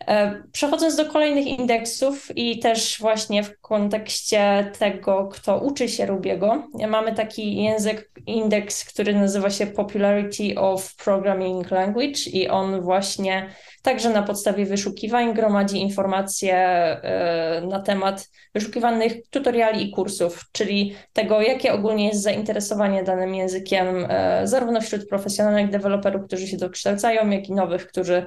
E, 0.08 0.44
przechodząc 0.52 0.96
do 0.96 1.06
kolejnych 1.06 1.48
indeksów 1.48 2.38
i 2.38 2.60
też 2.60 2.98
właśnie 3.00 3.44
w 3.44 3.60
kontekście 3.60 4.72
tego, 4.80 5.28
kto 5.28 5.60
uczy 5.60 5.90
się 5.90 6.06
Rubiego, 6.06 6.68
mamy 6.88 7.16
taki 7.16 7.64
język, 7.64 8.12
indeks, 8.26 8.86
który 8.86 9.16
nazywa 9.16 9.50
się 9.50 9.68
Popularity 9.68 10.60
of 10.60 10.96
Programming 10.96 11.72
Language 11.72 12.20
i 12.34 12.48
on 12.48 12.82
właśnie 12.82 13.50
także 13.82 14.10
na 14.10 14.24
podstawie 14.24 14.66
wyszukiwań 14.66 15.34
gromadzi 15.34 15.82
informacje 15.82 16.56
e, 16.56 17.62
na 17.68 17.80
temat 17.80 18.30
wyszukiwanych 18.54 19.14
tutoriali 19.30 19.90
i 19.90 19.92
kursów, 19.92 20.46
czyli 20.52 20.96
tego, 21.14 21.42
jakie 21.42 21.74
ogólnie 21.74 22.08
jest 22.08 22.22
zainteresowanie 22.22 23.04
danym 23.04 23.36
językiem, 23.36 24.06
e, 24.10 24.42
zarówno 24.48 24.82
wśród 24.82 25.10
profesjonalnych 25.10 25.70
deweloperów, 25.70 26.28
którzy 26.28 26.48
się 26.48 26.58
dokształcają, 26.58 27.30
jak 27.30 27.50
i 27.50 27.54
nowych, 27.54 27.88
którzy 27.88 28.26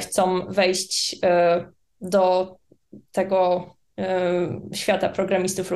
chcą 0.00 0.46
wejść 0.48 1.16
do 2.00 2.56
tego 3.12 3.70
świata 4.74 5.08
programistów 5.08 5.72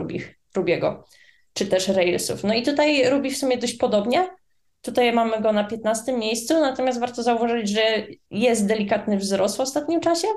Rubiego, 0.54 1.04
czy 1.52 1.66
też 1.66 1.88
Railsów. 1.88 2.44
No 2.44 2.54
i 2.54 2.62
tutaj 2.62 3.10
Ruby 3.10 3.30
w 3.30 3.36
sumie 3.36 3.58
dość 3.58 3.74
podobnie. 3.74 4.28
Tutaj 4.82 5.12
mamy 5.12 5.40
go 5.40 5.52
na 5.52 5.64
15 5.64 6.12
miejscu, 6.12 6.60
natomiast 6.60 7.00
warto 7.00 7.22
zauważyć, 7.22 7.68
że 7.68 8.06
jest 8.30 8.66
delikatny 8.66 9.16
wzrost 9.16 9.56
w 9.56 9.60
ostatnim 9.60 10.00
czasie. 10.00 10.28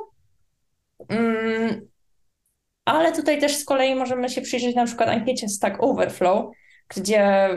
Mm, 1.09 1.87
ale 2.85 3.11
tutaj 3.11 3.39
też 3.39 3.55
z 3.55 3.65
kolei 3.65 3.95
możemy 3.95 4.29
się 4.29 4.41
przyjrzeć 4.41 4.75
na 4.75 4.85
przykład 4.85 5.09
ankiecie 5.09 5.49
Stack 5.49 5.83
Overflow, 5.83 6.45
gdzie 6.95 7.49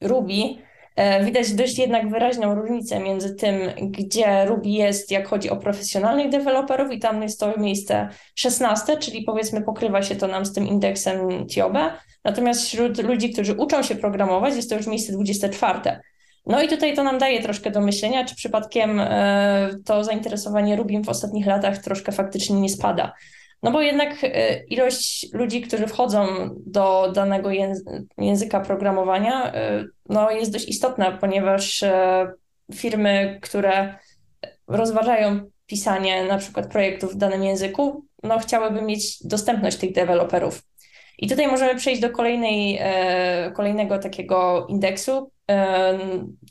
Ruby 0.00 0.32
e, 0.32 0.67
widać 1.24 1.52
dość 1.52 1.78
jednak 1.78 2.10
wyraźną 2.10 2.54
różnicę 2.54 3.00
między 3.00 3.34
tym, 3.34 3.54
gdzie 3.90 4.44
Ruby 4.44 4.68
jest, 4.68 5.10
jak 5.10 5.28
chodzi 5.28 5.50
o 5.50 5.56
profesjonalnych 5.56 6.28
deweloperów, 6.28 6.92
i 6.92 6.98
tam 6.98 7.22
jest 7.22 7.40
to 7.40 7.58
miejsce 7.58 8.08
16, 8.34 8.96
czyli 8.96 9.22
powiedzmy 9.22 9.62
pokrywa 9.62 10.02
się 10.02 10.16
to 10.16 10.28
nam 10.28 10.46
z 10.46 10.52
tym 10.52 10.66
indeksem 10.66 11.46
TIOB, 11.46 11.78
Natomiast 12.24 12.66
wśród 12.66 13.02
ludzi, 13.02 13.32
którzy 13.32 13.54
uczą 13.54 13.82
się 13.82 13.94
programować, 13.94 14.56
jest 14.56 14.70
to 14.70 14.76
już 14.76 14.86
miejsce 14.86 15.12
24. 15.12 16.00
No 16.46 16.62
i 16.62 16.68
tutaj 16.68 16.94
to 16.94 17.02
nam 17.02 17.18
daje 17.18 17.42
troszkę 17.42 17.70
do 17.70 17.80
myślenia, 17.80 18.24
czy 18.24 18.34
przypadkiem 18.34 19.00
e, 19.00 19.70
to 19.84 20.04
zainteresowanie 20.04 20.76
Rubim 20.76 21.04
w 21.04 21.08
ostatnich 21.08 21.46
latach 21.46 21.78
troszkę 21.78 22.12
faktycznie 22.12 22.60
nie 22.60 22.68
spada. 22.68 23.12
No 23.62 23.70
bo 23.70 23.80
jednak 23.80 24.24
e, 24.24 24.64
ilość 24.64 25.32
ludzi, 25.32 25.62
którzy 25.62 25.86
wchodzą 25.86 26.26
do 26.66 27.12
danego 27.14 27.50
języka 28.18 28.60
programowania, 28.60 29.52
e, 29.54 29.84
no 30.08 30.30
jest 30.30 30.52
dość 30.52 30.68
istotna, 30.68 31.12
ponieważ 31.12 31.84
firmy, 32.74 33.38
które 33.42 33.98
rozważają 34.68 35.40
pisanie 35.66 36.24
na 36.24 36.38
przykład 36.38 36.70
projektów 36.70 37.14
w 37.14 37.16
danym 37.16 37.44
języku, 37.44 38.04
no 38.22 38.38
chciałyby 38.38 38.82
mieć 38.82 39.26
dostępność 39.26 39.76
tych 39.76 39.92
deweloperów. 39.92 40.62
I 41.18 41.28
tutaj 41.28 41.46
możemy 41.46 41.76
przejść 41.76 42.00
do 42.00 42.10
kolejnej, 42.10 42.78
e, 42.80 43.52
kolejnego 43.56 43.98
takiego 43.98 44.66
indeksu, 44.68 45.30
e, 45.50 45.98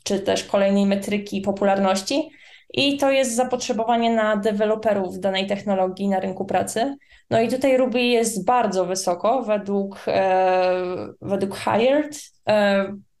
czy 0.04 0.20
też 0.20 0.44
kolejnej 0.44 0.86
metryki 0.86 1.40
popularności. 1.40 2.30
I 2.74 2.96
to 2.96 3.10
jest 3.10 3.36
zapotrzebowanie 3.36 4.14
na 4.14 4.36
deweloperów 4.36 5.20
danej 5.20 5.46
technologii 5.46 6.08
na 6.08 6.20
rynku 6.20 6.44
pracy. 6.44 6.96
No 7.30 7.40
i 7.40 7.48
tutaj 7.48 7.76
Ruby 7.76 8.00
jest 8.00 8.44
bardzo 8.44 8.86
wysoko 8.86 9.42
według, 9.42 10.04
e, 10.06 10.84
według 11.20 11.56
Hired. 11.56 12.20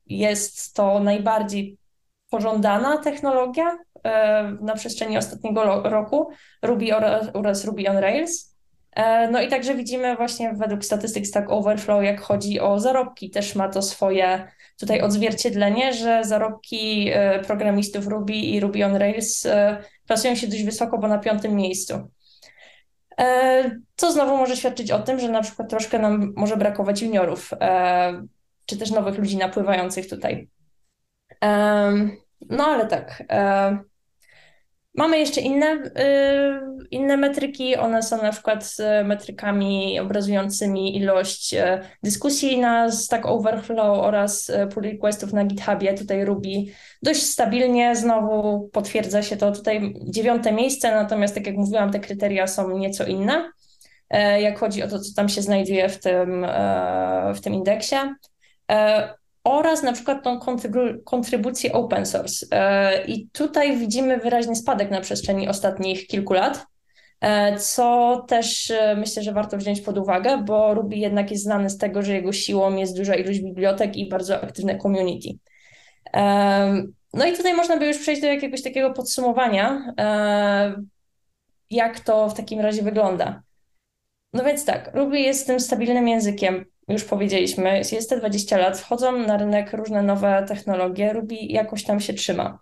Jest 0.06 0.74
to 0.74 1.00
najbardziej 1.00 1.76
pożądana 2.30 2.98
technologia 2.98 3.78
na 4.60 4.74
przestrzeni 4.74 5.18
ostatniego 5.18 5.82
roku 5.82 6.30
Ruby 6.62 6.96
oraz, 6.96 7.26
oraz 7.34 7.64
Ruby 7.64 7.88
on 7.90 7.96
Rails. 7.96 8.54
E, 8.92 9.30
no 9.30 9.42
i 9.42 9.48
także 9.48 9.74
widzimy 9.74 10.16
właśnie 10.16 10.52
według 10.52 10.84
statystyk 10.84 11.26
Stack 11.26 11.50
Overflow, 11.50 12.04
jak 12.04 12.20
chodzi 12.20 12.60
o 12.60 12.80
zarobki, 12.80 13.30
też 13.30 13.54
ma 13.54 13.68
to 13.68 13.82
swoje 13.82 14.48
tutaj 14.80 15.00
odzwierciedlenie, 15.00 15.92
że 15.92 16.24
zarobki 16.24 17.10
e, 17.12 17.44
programistów 17.44 18.06
Ruby 18.06 18.32
i 18.32 18.60
Ruby 18.60 18.84
on 18.84 18.96
Rails 18.96 19.46
e, 19.46 19.82
plasują 20.06 20.34
się 20.34 20.46
dość 20.46 20.64
wysoko, 20.64 20.98
bo 20.98 21.08
na 21.08 21.18
piątym 21.18 21.54
miejscu. 21.54 22.10
Co 23.96 24.12
znowu 24.12 24.36
może 24.36 24.56
świadczyć 24.56 24.90
o 24.90 24.98
tym, 24.98 25.20
że 25.20 25.28
na 25.28 25.42
przykład 25.42 25.70
troszkę 25.70 25.98
nam 25.98 26.32
może 26.36 26.56
brakować 26.56 27.02
juniorów 27.02 27.50
czy 28.66 28.76
też 28.76 28.90
nowych 28.90 29.18
ludzi 29.18 29.36
napływających 29.36 30.08
tutaj. 30.08 30.48
No 32.50 32.66
ale 32.66 32.86
tak. 32.86 33.22
Mamy 34.98 35.18
jeszcze 35.18 35.40
inne, 35.40 35.66
y, 35.74 36.86
inne 36.90 37.16
metryki. 37.16 37.76
One 37.76 38.02
są 38.02 38.22
na 38.22 38.32
przykład 38.32 38.76
metrykami 39.04 40.00
obrazującymi 40.00 40.96
ilość 40.96 41.54
e, 41.54 41.80
dyskusji 42.02 42.58
na 42.58 42.92
Stack 42.92 43.26
Overflow 43.26 43.98
oraz 43.98 44.50
e, 44.50 44.66
pull 44.66 44.82
requestów 44.82 45.32
na 45.32 45.44
GitHubie. 45.44 45.94
Tutaj 45.94 46.24
Ruby 46.24 46.64
dość 47.02 47.22
stabilnie, 47.22 47.96
znowu 47.96 48.68
potwierdza 48.72 49.22
się 49.22 49.36
to 49.36 49.52
tutaj 49.52 49.94
dziewiąte 50.04 50.52
miejsce, 50.52 50.90
natomiast 50.90 51.34
tak 51.34 51.46
jak 51.46 51.56
mówiłam, 51.56 51.92
te 51.92 52.00
kryteria 52.00 52.46
są 52.46 52.78
nieco 52.78 53.04
inne, 53.04 53.52
e, 54.10 54.42
jak 54.42 54.58
chodzi 54.58 54.82
o 54.82 54.88
to, 54.88 54.98
co 54.98 55.14
tam 55.16 55.28
się 55.28 55.42
znajduje 55.42 55.88
w 55.88 56.00
tym, 56.00 56.46
w 57.34 57.40
tym 57.40 57.54
indeksie 57.54 57.96
oraz 59.48 59.82
na 59.82 59.92
przykład 59.92 60.24
tą 60.24 60.38
kontrybu 60.38 60.78
kontrybucję 61.04 61.72
open 61.72 62.06
source. 62.06 62.46
E, 62.50 63.04
I 63.06 63.28
tutaj 63.32 63.76
widzimy 63.76 64.18
wyraźny 64.18 64.56
spadek 64.56 64.90
na 64.90 65.00
przestrzeni 65.00 65.48
ostatnich 65.48 66.06
kilku 66.06 66.32
lat, 66.32 66.66
e, 67.20 67.58
co 67.58 68.16
też 68.28 68.70
e, 68.70 68.96
myślę, 68.96 69.22
że 69.22 69.32
warto 69.32 69.56
wziąć 69.56 69.80
pod 69.80 69.98
uwagę, 69.98 70.42
bo 70.46 70.74
Ruby 70.74 70.96
jednak 70.96 71.30
jest 71.30 71.42
znany 71.42 71.70
z 71.70 71.78
tego, 71.78 72.02
że 72.02 72.14
jego 72.14 72.32
siłą 72.32 72.76
jest 72.76 72.96
duża 72.96 73.14
ilość 73.14 73.40
bibliotek 73.40 73.96
i 73.96 74.08
bardzo 74.08 74.42
aktywne 74.42 74.78
community. 74.78 75.28
No 77.14 77.26
i 77.26 77.32
tutaj 77.36 77.54
można 77.54 77.76
by 77.76 77.86
już 77.86 77.98
przejść 77.98 78.22
do 78.22 78.28
jakiegoś 78.28 78.62
takiego 78.62 78.92
podsumowania, 78.92 79.94
jak 81.70 82.00
to 82.00 82.28
w 82.28 82.34
takim 82.34 82.60
razie 82.60 82.82
wygląda. 82.82 83.42
No 84.32 84.44
więc 84.44 84.64
tak, 84.64 84.90
Ruby 84.94 85.20
jest 85.20 85.46
tym 85.46 85.60
stabilnym 85.60 86.08
językiem, 86.08 86.64
już 86.88 87.04
powiedzieliśmy, 87.04 87.78
jest 87.92 88.10
te 88.10 88.18
20 88.18 88.58
lat, 88.58 88.78
wchodzą 88.78 89.18
na 89.18 89.36
rynek 89.36 89.72
różne 89.72 90.02
nowe 90.02 90.44
technologie, 90.48 91.12
Ruby 91.12 91.34
jakoś 91.34 91.84
tam 91.84 92.00
się 92.00 92.12
trzyma. 92.12 92.58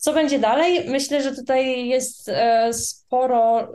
Co 0.00 0.12
będzie 0.12 0.38
dalej? 0.38 0.88
Myślę, 0.88 1.22
że 1.22 1.34
tutaj 1.34 1.88
jest 1.88 2.28
e, 2.28 2.72
sporo 2.74 3.60
e, 3.60 3.66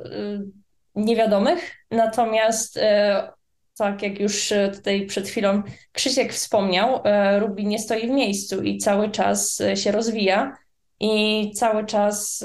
niewiadomych, 0.95 1.71
natomiast 1.91 2.77
e, 2.77 3.31
tak 3.77 4.01
jak 4.01 4.19
już 4.19 4.53
tutaj 4.73 5.05
przed 5.05 5.27
chwilą 5.27 5.63
Krzysiek 5.91 6.33
wspomniał, 6.33 7.03
Ruby 7.39 7.63
nie 7.63 7.79
stoi 7.79 8.07
w 8.07 8.11
miejscu 8.11 8.63
i 8.63 8.77
cały 8.77 9.11
czas 9.11 9.61
się 9.75 9.91
rozwija 9.91 10.57
i 10.99 11.51
cały 11.55 11.85
czas 11.85 12.43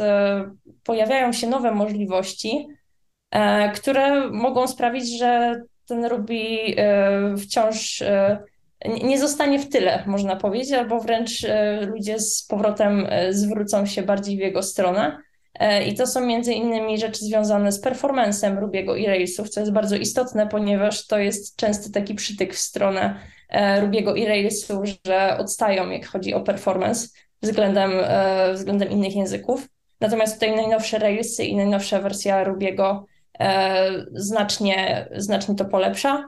pojawiają 0.83 1.33
się 1.33 1.47
nowe 1.47 1.73
możliwości, 1.73 2.67
które 3.75 4.31
mogą 4.31 4.67
sprawić, 4.67 5.19
że 5.19 5.63
ten 5.91 6.05
Ruby 6.05 6.35
e, 6.77 7.37
wciąż 7.37 8.03
e, 8.03 8.39
nie 9.03 9.19
zostanie 9.19 9.59
w 9.59 9.69
tyle, 9.69 10.05
można 10.07 10.37
powiedzieć, 10.37 10.73
albo 10.73 11.01
wręcz 11.01 11.45
e, 11.45 11.81
ludzie 11.81 12.19
z 12.19 12.47
powrotem 12.47 13.07
zwrócą 13.31 13.87
się 13.87 14.03
bardziej 14.03 14.37
w 14.37 14.41
jego 14.41 14.63
stronę. 14.63 15.19
I 15.87 15.95
to 15.95 16.07
są 16.07 16.27
między 16.27 16.53
innymi 16.53 16.99
rzeczy 16.99 17.25
związane 17.25 17.73
z 17.73 17.81
performancem 17.81 18.59
Rubiego 18.59 18.97
i 18.97 19.07
Railsów, 19.07 19.49
co 19.49 19.61
jest 19.61 19.73
bardzo 19.73 19.97
istotne, 19.97 20.47
ponieważ 20.47 21.07
to 21.07 21.19
jest 21.19 21.57
często 21.57 21.91
taki 21.93 22.15
przytyk 22.15 22.55
w 22.55 22.59
stronę 22.59 23.21
Rubiego 23.81 24.15
i 24.15 24.27
Railsów, 24.27 24.85
że 25.07 25.37
odstają, 25.39 25.91
jak 25.91 26.07
chodzi 26.07 26.35
o 26.35 26.41
performance 26.41 27.09
względem, 27.43 27.91
względem 28.55 28.91
innych 28.91 29.17
języków. 29.17 29.69
Natomiast 30.01 30.35
tutaj 30.35 30.57
najnowsze 30.57 30.99
Railsy 30.99 31.45
i 31.45 31.57
najnowsza 31.57 32.01
wersja 32.01 32.45
Rubiego 32.45 33.07
znacznie, 34.13 35.09
znacznie 35.17 35.55
to 35.55 35.65
polepsza. 35.65 36.25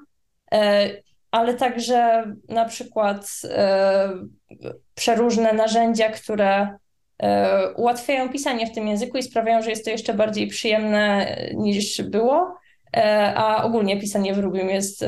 E, 0.52 0.90
ale 1.30 1.54
także 1.54 2.24
na 2.48 2.64
przykład 2.64 3.40
e, 3.44 4.08
przeróżne 4.94 5.52
narzędzia, 5.52 6.10
które 6.10 6.76
ułatwiają 7.76 8.28
pisanie 8.28 8.66
w 8.66 8.74
tym 8.74 8.88
języku 8.88 9.18
i 9.18 9.22
sprawiają, 9.22 9.62
że 9.62 9.70
jest 9.70 9.84
to 9.84 9.90
jeszcze 9.90 10.14
bardziej 10.14 10.46
przyjemne 10.46 11.36
niż 11.54 12.02
było. 12.02 12.54
A 13.34 13.64
ogólnie 13.64 14.00
pisanie 14.00 14.34
w 14.34 14.38
Rubim 14.38 14.70
jest, 14.70 15.04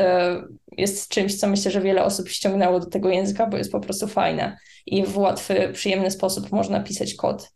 jest 0.72 1.08
czymś, 1.08 1.34
co 1.34 1.46
myślę, 1.46 1.70
że 1.70 1.80
wiele 1.80 2.04
osób 2.04 2.28
ściągnęło 2.28 2.80
do 2.80 2.86
tego 2.86 3.08
języka, 3.08 3.46
bo 3.46 3.56
jest 3.56 3.72
po 3.72 3.80
prostu 3.80 4.08
fajne 4.08 4.58
i 4.86 5.06
w 5.06 5.18
łatwy, 5.18 5.70
przyjemny 5.72 6.10
sposób 6.10 6.52
można 6.52 6.80
pisać 6.80 7.14
kod. 7.14 7.52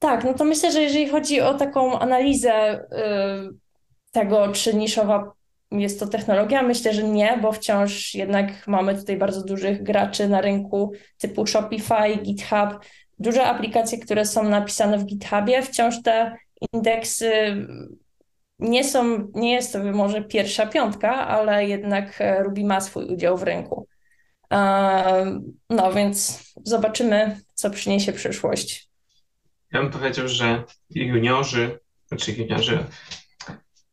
Tak, 0.00 0.24
no 0.24 0.34
to 0.34 0.44
myślę, 0.44 0.72
że 0.72 0.82
jeżeli 0.82 1.08
chodzi 1.08 1.40
o 1.40 1.54
taką 1.54 1.98
analizę 1.98 2.80
y, 2.80 2.86
tego, 4.12 4.52
czy 4.52 4.74
niszowa 4.74 5.32
jest 5.70 6.00
to 6.00 6.06
technologia, 6.06 6.62
myślę, 6.62 6.94
że 6.94 7.02
nie, 7.02 7.38
bo 7.42 7.52
wciąż 7.52 8.14
jednak 8.14 8.66
mamy 8.66 8.94
tutaj 8.94 9.16
bardzo 9.16 9.44
dużych 9.44 9.82
graczy 9.82 10.28
na 10.28 10.40
rynku 10.40 10.92
typu 11.18 11.46
Shopify, 11.46 12.16
GitHub, 12.22 12.84
duże 13.18 13.44
aplikacje, 13.44 13.98
które 13.98 14.24
są 14.24 14.44
napisane 14.44 14.98
w 14.98 15.04
GitHubie, 15.04 15.62
wciąż 15.62 16.02
te 16.02 16.36
indeksy 16.72 17.56
nie 18.60 18.84
są, 18.84 19.28
nie 19.34 19.52
jest 19.52 19.72
to 19.72 19.78
może 19.84 20.24
pierwsza 20.24 20.66
piątka, 20.66 21.28
ale 21.28 21.66
jednak 21.66 22.20
e, 22.20 22.42
Ruby 22.42 22.64
ma 22.64 22.80
swój 22.80 23.04
udział 23.04 23.38
w 23.38 23.42
rynku. 23.42 23.86
No 25.70 25.92
więc 25.92 26.42
zobaczymy, 26.64 27.40
co 27.54 27.70
przyniesie 27.70 28.12
przyszłość. 28.12 28.89
Ja 29.72 29.82
bym 29.82 29.90
powiedział, 29.90 30.28
że 30.28 30.64
juniorzy, 30.90 31.78
znaczy 32.08 32.32
juniorzy, 32.32 32.84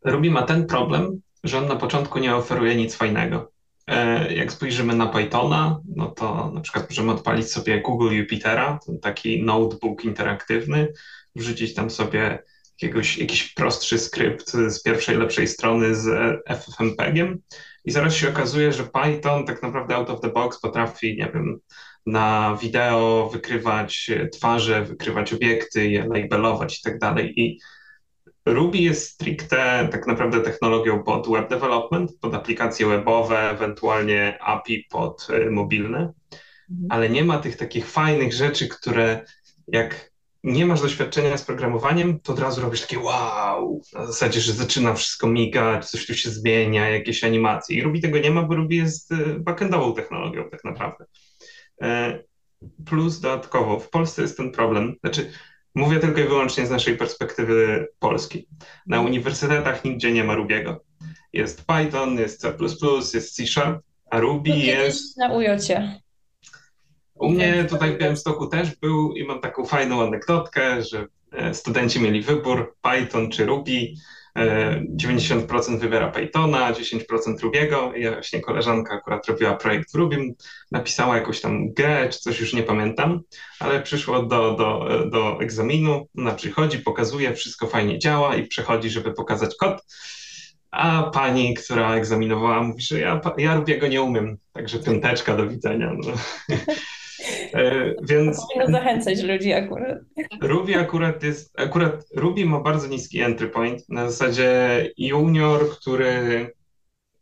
Ruby 0.06 0.32
ma 0.32 0.44
ten 0.44 0.66
problem, 0.66 1.22
że 1.44 1.58
on 1.58 1.68
na 1.68 1.76
początku 1.76 2.20
nie 2.20 2.36
oferuje 2.36 2.76
nic 2.76 2.96
fajnego. 2.96 3.52
E, 3.88 4.34
jak 4.34 4.52
spojrzymy 4.52 4.96
na 4.96 5.08
Pythona, 5.08 5.82
no 5.96 6.08
to 6.08 6.52
na 6.52 6.62
przykład 6.62 6.90
możemy 6.90 7.12
odpalić 7.12 7.52
sobie 7.52 7.82
Google 7.82 8.12
Jupitera, 8.12 8.80
taki 9.02 9.44
notebook 9.44 10.04
interaktywny, 10.04 10.94
wrzucić 11.36 11.74
tam 11.74 11.90
sobie 11.90 12.44
jakiegoś, 12.82 13.18
jakiś 13.18 13.54
prostszy 13.54 14.00
skrypt 14.00 14.52
z 14.52 14.84
pierwszej, 14.84 15.18
lepszej 15.18 15.48
strony 15.48 15.96
z 15.96 16.10
FFmpegiem 16.50 17.42
i 17.86 17.92
zaraz 17.92 18.16
się 18.16 18.30
okazuje, 18.30 18.74
że 18.74 18.84
Python 18.84 19.46
tak 19.46 19.64
naprawdę 19.64 19.96
out 19.96 20.10
of 20.10 20.22
the 20.22 20.30
box 20.30 20.60
potrafi, 20.60 21.18
nie 21.18 21.32
wiem, 21.34 21.60
na 22.08 22.58
wideo 22.62 23.30
wykrywać 23.34 24.12
twarze, 24.34 24.86
wykrywać 24.86 25.34
obiekty, 25.34 25.90
je 25.90 26.08
labelować 26.08 26.80
i 26.80 26.82
tak 26.82 27.00
dalej. 27.00 27.40
I 27.40 27.60
Ruby 28.46 28.78
jest 28.78 29.10
stricte 29.10 29.90
tak 29.92 30.08
naprawdę 30.08 30.42
technologią 30.42 31.04
pod 31.04 31.30
web 31.30 31.50
development, 31.50 32.12
pod 32.22 32.34
aplikacje 32.34 32.86
webowe, 32.86 33.50
ewentualnie 33.50 34.38
API 34.42 34.86
pod 34.90 35.28
y, 35.30 35.52
mobilne, 35.52 36.14
mhm. 36.72 36.88
ale 36.90 37.10
nie 37.10 37.24
ma 37.24 37.38
tych 37.38 37.58
takich 37.58 37.90
fajnych 37.90 38.34
rzeczy, 38.34 38.68
które 38.68 39.26
jak 39.68 40.12
nie 40.44 40.66
masz 40.66 40.82
doświadczenia 40.82 41.38
z 41.38 41.44
programowaniem, 41.44 42.20
to 42.20 42.34
od 42.34 42.40
razu 42.40 42.62
robisz 42.62 42.82
takie 42.82 43.00
wow, 43.00 43.82
na 43.94 44.06
zasadzie, 44.06 44.42
że 44.42 44.54
zaczyna 44.54 44.94
wszystko 44.94 45.28
migać, 45.28 45.90
coś 45.90 46.06
tu 46.06 46.14
się 46.14 46.30
zmienia, 46.30 46.90
jakieś 46.90 47.24
animacje. 47.24 47.78
I 47.78 47.84
Ruby 47.84 48.00
tego 48.00 48.20
nie 48.20 48.32
ma, 48.32 48.44
bo 48.44 48.56
Ruby 48.56 48.76
jest 48.76 49.12
y, 49.12 49.40
backendową 49.40 49.94
technologią 49.94 50.50
tak 50.50 50.64
naprawdę. 50.64 51.06
E, 51.82 52.20
plus 52.86 53.20
dodatkowo 53.20 53.80
w 53.80 53.90
Polsce 53.90 54.22
jest 54.22 54.38
ten 54.38 54.52
problem, 54.52 54.96
znaczy 55.00 55.32
mówię 55.76 56.00
tylko 56.00 56.22
i 56.22 56.28
wyłącznie 56.28 56.66
z 56.68 56.70
naszej 56.70 56.98
perspektywy 56.98 57.88
polskiej. 58.00 58.48
Na 58.88 59.02
uniwersytetach 59.02 59.86
nigdzie 59.86 60.12
nie 60.12 60.24
ma 60.24 60.36
Rubiego. 60.36 60.84
Jest 61.34 61.66
Python, 61.66 62.18
jest 62.18 62.42
C++, 62.42 62.54
jest 63.14 63.36
C 63.36 63.48
Sharp, 63.48 63.82
a 64.10 64.20
Ruby 64.20 64.50
jest... 64.50 65.18
Na 65.18 65.34
ujocie. 65.34 66.02
U 67.16 67.30
mnie 67.30 67.66
tutaj 67.70 67.96
w 67.96 67.98
Białymstoku 67.98 68.48
też 68.48 68.76
był 68.76 69.14
i 69.14 69.24
mam 69.24 69.42
taką 69.42 69.66
fajną 69.66 70.08
anegdotkę, 70.08 70.82
że 70.82 71.08
e, 71.32 71.54
studenci 71.54 72.00
mieli 72.00 72.22
wybór 72.22 72.76
Python 72.82 73.32
czy 73.32 73.46
Ruby. 73.46 73.94
90% 74.38 75.80
wybiera 75.80 76.08
Pythona, 76.08 76.74
10% 76.74 77.42
Rubiego. 77.42 77.92
Ja 77.96 78.12
właśnie 78.12 78.42
koleżanka 78.42 78.94
akurat 78.94 79.28
robiła 79.28 79.56
projekt 79.56 79.92
w 79.92 79.96
Rubim, 79.96 80.34
napisała 80.72 81.18
jakąś 81.18 81.42
tam 81.42 81.74
grę 81.74 82.10
czy 82.10 82.20
coś, 82.20 82.40
już 82.40 82.54
nie 82.54 82.64
pamiętam, 82.64 83.22
ale 83.60 83.82
przyszło 83.82 84.24
do, 84.24 84.56
do, 84.56 84.90
do 85.10 85.42
egzaminu, 85.42 86.08
ona 86.18 86.32
przychodzi, 86.32 86.80
pokazuje, 86.80 87.34
wszystko 87.34 87.68
fajnie 87.68 88.00
działa 88.00 88.36
i 88.36 88.48
przechodzi, 88.48 88.90
żeby 88.90 89.14
pokazać 89.14 89.56
kod. 89.56 89.86
A 90.72 91.04
pani, 91.14 91.54
która 91.54 91.96
egzaminowała, 91.96 92.64
mówi, 92.64 92.82
że 92.82 93.00
ja, 93.00 93.22
ja 93.38 93.56
Rubiego 93.56 93.88
nie 93.88 94.02
umiem, 94.02 94.38
także 94.54 94.80
piąteczka, 94.80 95.38
do 95.38 95.48
widzenia. 95.48 95.94
No. 95.98 96.14
E, 97.58 97.94
więc 98.02 98.48
powinno 98.54 98.80
zachęcać 98.80 99.24
ludzi 99.24 99.54
akurat. 99.54 99.98
Ruby 100.42 100.76
akurat 100.76 101.24
jest, 101.24 101.60
akurat 101.60 102.06
Ruby 102.16 102.46
ma 102.46 102.60
bardzo 102.60 102.88
niski 102.88 103.22
entry 103.22 103.50
point. 103.50 103.90
Na 103.90 104.10
zasadzie 104.10 104.92
junior, 104.98 105.70
który 105.70 106.52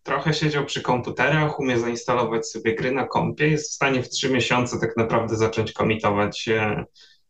trochę 0.04 0.34
siedział 0.34 0.66
przy 0.66 0.82
komputerach, 0.82 1.60
umie 1.60 1.80
zainstalować 1.80 2.48
sobie 2.48 2.76
gry 2.76 2.92
na 2.92 3.08
kompie, 3.08 3.48
jest 3.48 3.72
w 3.72 3.74
stanie 3.74 4.04
w 4.04 4.10
trzy 4.10 4.30
miesiące 4.30 4.80
tak 4.80 4.98
naprawdę 4.98 5.36
zacząć 5.36 5.74
komitować 5.74 6.40
się 6.40 6.86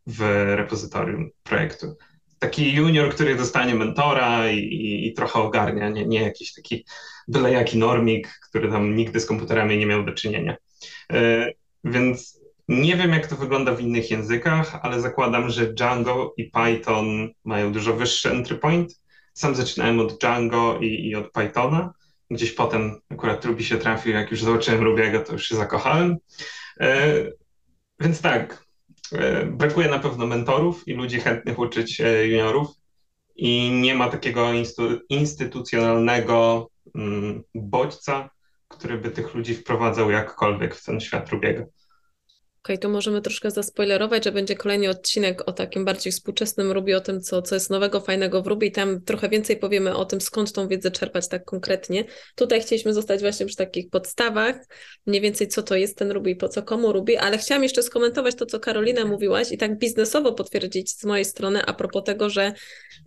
w 0.08 0.22
repozytorium 0.56 1.30
projektu. 1.44 1.96
taki 2.40 2.74
junior, 2.74 3.10
który 3.10 3.36
dostanie 3.36 3.76
mentora 3.76 4.52
i, 4.52 4.58
i, 4.58 5.08
i 5.08 5.14
trochę 5.14 5.40
ogarnia, 5.40 5.90
nie, 5.90 6.06
nie 6.06 6.22
jakiś 6.22 6.54
taki 6.54 6.86
byle 7.28 7.52
jaki 7.52 7.78
normik, 7.78 8.40
który 8.50 8.70
tam 8.70 8.96
nigdy 8.96 9.20
z 9.20 9.26
komputerami 9.26 9.78
nie 9.78 9.86
miał 9.86 10.06
do 10.06 10.14
czynienia. 10.14 10.56
E, 11.14 11.52
więc 11.84 12.45
nie 12.68 12.96
wiem, 12.96 13.12
jak 13.12 13.28
to 13.28 13.36
wygląda 13.36 13.76
w 13.76 13.82
innych 13.82 14.12
językach, 14.12 14.80
ale 14.82 15.02
zakładam, 15.02 15.50
że 15.50 15.74
Django 15.74 16.34
i 16.38 16.44
Python 16.44 17.30
mają 17.44 17.72
dużo 17.72 17.94
wyższy 17.94 18.32
entry 18.32 18.58
point. 18.58 19.02
Sam 19.34 19.56
zaczynałem 19.56 20.00
od 20.00 20.20
Django 20.20 20.80
i, 20.80 21.08
i 21.08 21.16
od 21.16 21.32
Pythona. 21.32 21.94
Gdzieś 22.32 22.52
potem 22.52 23.00
akurat 23.10 23.46
Ruby 23.46 23.64
się 23.64 23.78
trafił, 23.78 24.14
jak 24.14 24.32
już 24.32 24.44
zobaczyłem 24.44 24.84
Rubiego, 24.84 25.20
to 25.20 25.34
już 25.34 25.46
się 25.46 25.56
zakochałem. 25.56 26.18
E, 26.80 27.14
więc 28.00 28.22
tak, 28.22 28.66
e, 29.12 29.46
brakuje 29.46 29.88
na 29.88 30.00
pewno 30.00 30.28
mentorów 30.28 30.88
i 30.88 30.94
ludzi 30.94 31.20
chętnych 31.20 31.60
uczyć 31.60 32.02
e, 32.02 32.28
juniorów 32.28 32.68
i 33.36 33.72
nie 33.72 33.96
ma 33.96 34.10
takiego 34.10 34.48
instytucjonalnego 35.10 36.70
mm, 36.96 37.44
bodźca, 37.56 38.30
który 38.68 38.98
by 38.98 39.12
tych 39.12 39.34
ludzi 39.34 39.56
wprowadzał 39.56 40.12
jakkolwiek 40.12 40.76
w 40.76 40.86
ten 40.86 41.00
świat 41.00 41.30
Rubiego. 41.30 41.66
Okej, 42.66 42.80
to 42.80 42.90
możemy 42.90 43.22
troszkę 43.22 43.52
zaspoilerować, 43.52 44.24
że 44.24 44.32
będzie 44.32 44.56
kolejny 44.56 44.90
odcinek 44.90 45.50
o 45.50 45.54
takim 45.54 45.86
bardziej 45.86 46.12
współczesnym 46.12 46.72
Ruby, 46.72 46.98
o 46.98 47.00
tym, 47.00 47.22
co, 47.22 47.42
co 47.42 47.56
jest 47.56 47.70
nowego, 47.70 48.02
fajnego 48.02 48.42
w 48.42 48.48
Ruby 48.48 48.66
i 48.66 48.72
tam 48.72 49.02
trochę 49.02 49.30
więcej 49.30 49.58
powiemy 49.58 49.96
o 49.96 50.06
tym, 50.06 50.22
skąd 50.22 50.54
tą 50.54 50.68
wiedzę 50.68 50.92
czerpać 50.92 51.28
tak 51.28 51.46
konkretnie. 51.46 52.06
Tutaj 52.36 52.62
chcieliśmy 52.62 52.94
zostać 52.94 53.22
właśnie 53.22 53.46
przy 53.46 53.56
takich 53.56 53.90
podstawach, 53.90 54.56
mniej 55.06 55.22
więcej 55.22 55.48
co 55.48 55.64
to 55.64 55.76
jest 55.76 55.98
ten 55.98 56.12
Ruby 56.12 56.30
i 56.30 56.36
po 56.36 56.50
co 56.50 56.64
komu 56.64 56.92
Ruby, 56.92 57.20
ale 57.20 57.38
chciałam 57.38 57.64
jeszcze 57.64 57.84
skomentować 57.84 58.36
to, 58.36 58.46
co 58.46 58.60
Karolina 58.60 59.06
mówiłaś 59.06 59.52
i 59.52 59.58
tak 59.58 59.78
biznesowo 59.78 60.34
potwierdzić 60.34 60.92
z 60.92 61.04
mojej 61.04 61.26
strony 61.26 61.66
a 61.66 61.74
propos 61.74 62.04
tego, 62.04 62.30
że 62.30 62.54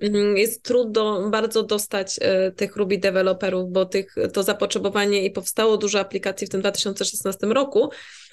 mm, 0.03 0.37
jest 0.37 0.63
trudno 0.63 1.31
bardzo 1.31 1.63
dostać 1.63 2.17
e, 2.21 2.53
tych 2.53 2.77
Ruby 2.77 2.99
deweloperów, 2.99 3.73
bo 3.73 3.85
tych, 3.85 4.15
to 4.33 4.43
zapotrzebowanie 4.43 5.25
i 5.25 5.31
powstało 5.31 5.77
dużo 5.77 6.01
aplikacji 6.01 6.47
w 6.47 6.51
tym 6.51 6.61
2016 6.61 7.47
roku, 7.47 7.91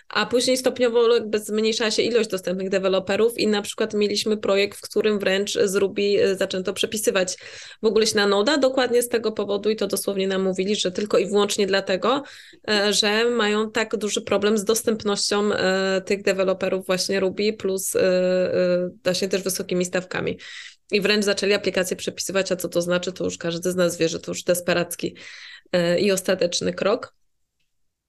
a 0.10 0.26
później 0.26 0.58
stopniowo 0.58 1.14
jakby 1.14 1.40
zmniejszała 1.40 1.92
się 1.92 2.02
ilość 2.02 2.30
dostępnych 2.30 2.70
deweloperów 2.70 3.38
i 3.38 3.48
na 3.48 3.62
przykład 3.62 3.94
mieliśmy 3.94 4.38
projekt, 4.38 4.78
w 4.78 4.82
którym 4.82 5.20
wręcz 5.20 5.54
z 5.54 5.76
Ruby 5.76 6.02
e, 6.02 6.36
zaczęto 6.36 6.74
przepisywać 6.74 7.38
w 7.84 7.86
ogóle 7.86 8.08
się 8.08 8.16
na 8.16 8.28
Noda 8.28 8.58
dokładnie 8.58 9.02
z 9.02 9.10
tego 9.10 9.32
powodu 9.32 9.70
i 9.70 9.76
to 9.76 9.88
dosłownie 9.88 10.28
nam 10.28 10.44
mówili, 10.44 10.76
że 10.76 10.92
tylko 10.92 11.18
i 11.18 11.26
wyłącznie 11.26 11.68
dlatego, 11.68 12.24
e, 12.70 12.94
że 12.94 13.30
mają 13.30 13.72
tak 13.72 13.98
duży 13.98 14.22
problem 14.22 14.58
z 14.58 14.64
dostępnością 14.64 15.54
e, 15.54 16.02
tych 16.02 16.24
deweloperów 16.24 16.86
właśnie 16.86 17.20
Ruby 17.20 17.54
plus 17.54 17.94
właśnie 19.04 19.30
też 19.30 19.42
wysokimi 19.42 19.86
stawkami. 19.86 20.38
I 20.92 21.02
wręcz 21.02 21.26
zaczęli 21.26 21.54
aplikacje 21.54 21.98
przepisywać, 21.98 22.52
a 22.52 22.56
co 22.56 22.70
to 22.70 22.82
znaczy, 22.82 23.14
to 23.14 23.24
już 23.24 23.38
każdy 23.38 23.72
z 23.72 23.76
nas 23.76 23.98
wie, 23.98 24.10
że 24.10 24.20
to 24.20 24.32
już 24.32 24.44
desperacki 24.44 25.16
i 26.00 26.12
ostateczny 26.12 26.74
krok. 26.74 27.14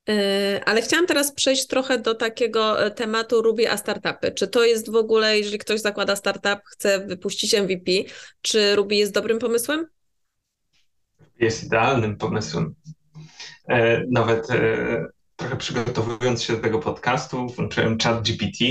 Yy, 0.08 0.64
ale 0.64 0.82
chciałam 0.82 1.06
teraz 1.06 1.32
przejść 1.32 1.66
trochę 1.66 1.98
do 1.98 2.14
takiego 2.14 2.84
e, 2.84 2.90
tematu 2.90 3.42
Ruby 3.42 3.70
a 3.70 3.76
startupy. 3.76 4.32
Czy 4.32 4.48
to 4.48 4.64
jest 4.64 4.92
w 4.92 4.96
ogóle, 4.96 5.38
jeżeli 5.38 5.58
ktoś 5.58 5.80
zakłada 5.80 6.16
startup, 6.16 6.60
chce 6.64 7.06
wypuścić 7.06 7.54
MVP, 7.54 7.92
czy 8.42 8.76
Ruby 8.76 8.94
jest 8.94 9.12
dobrym 9.12 9.38
pomysłem? 9.38 9.86
Jest 11.40 11.64
idealnym 11.64 12.16
pomysłem. 12.16 12.74
E, 13.68 14.02
nawet 14.10 14.50
e, 14.50 15.06
trochę 15.36 15.56
przygotowując 15.56 16.42
się 16.42 16.52
do 16.56 16.62
tego 16.62 16.78
podcastu, 16.78 17.46
włączyłem 17.48 17.98
chat 17.98 18.22
GPT 18.22 18.64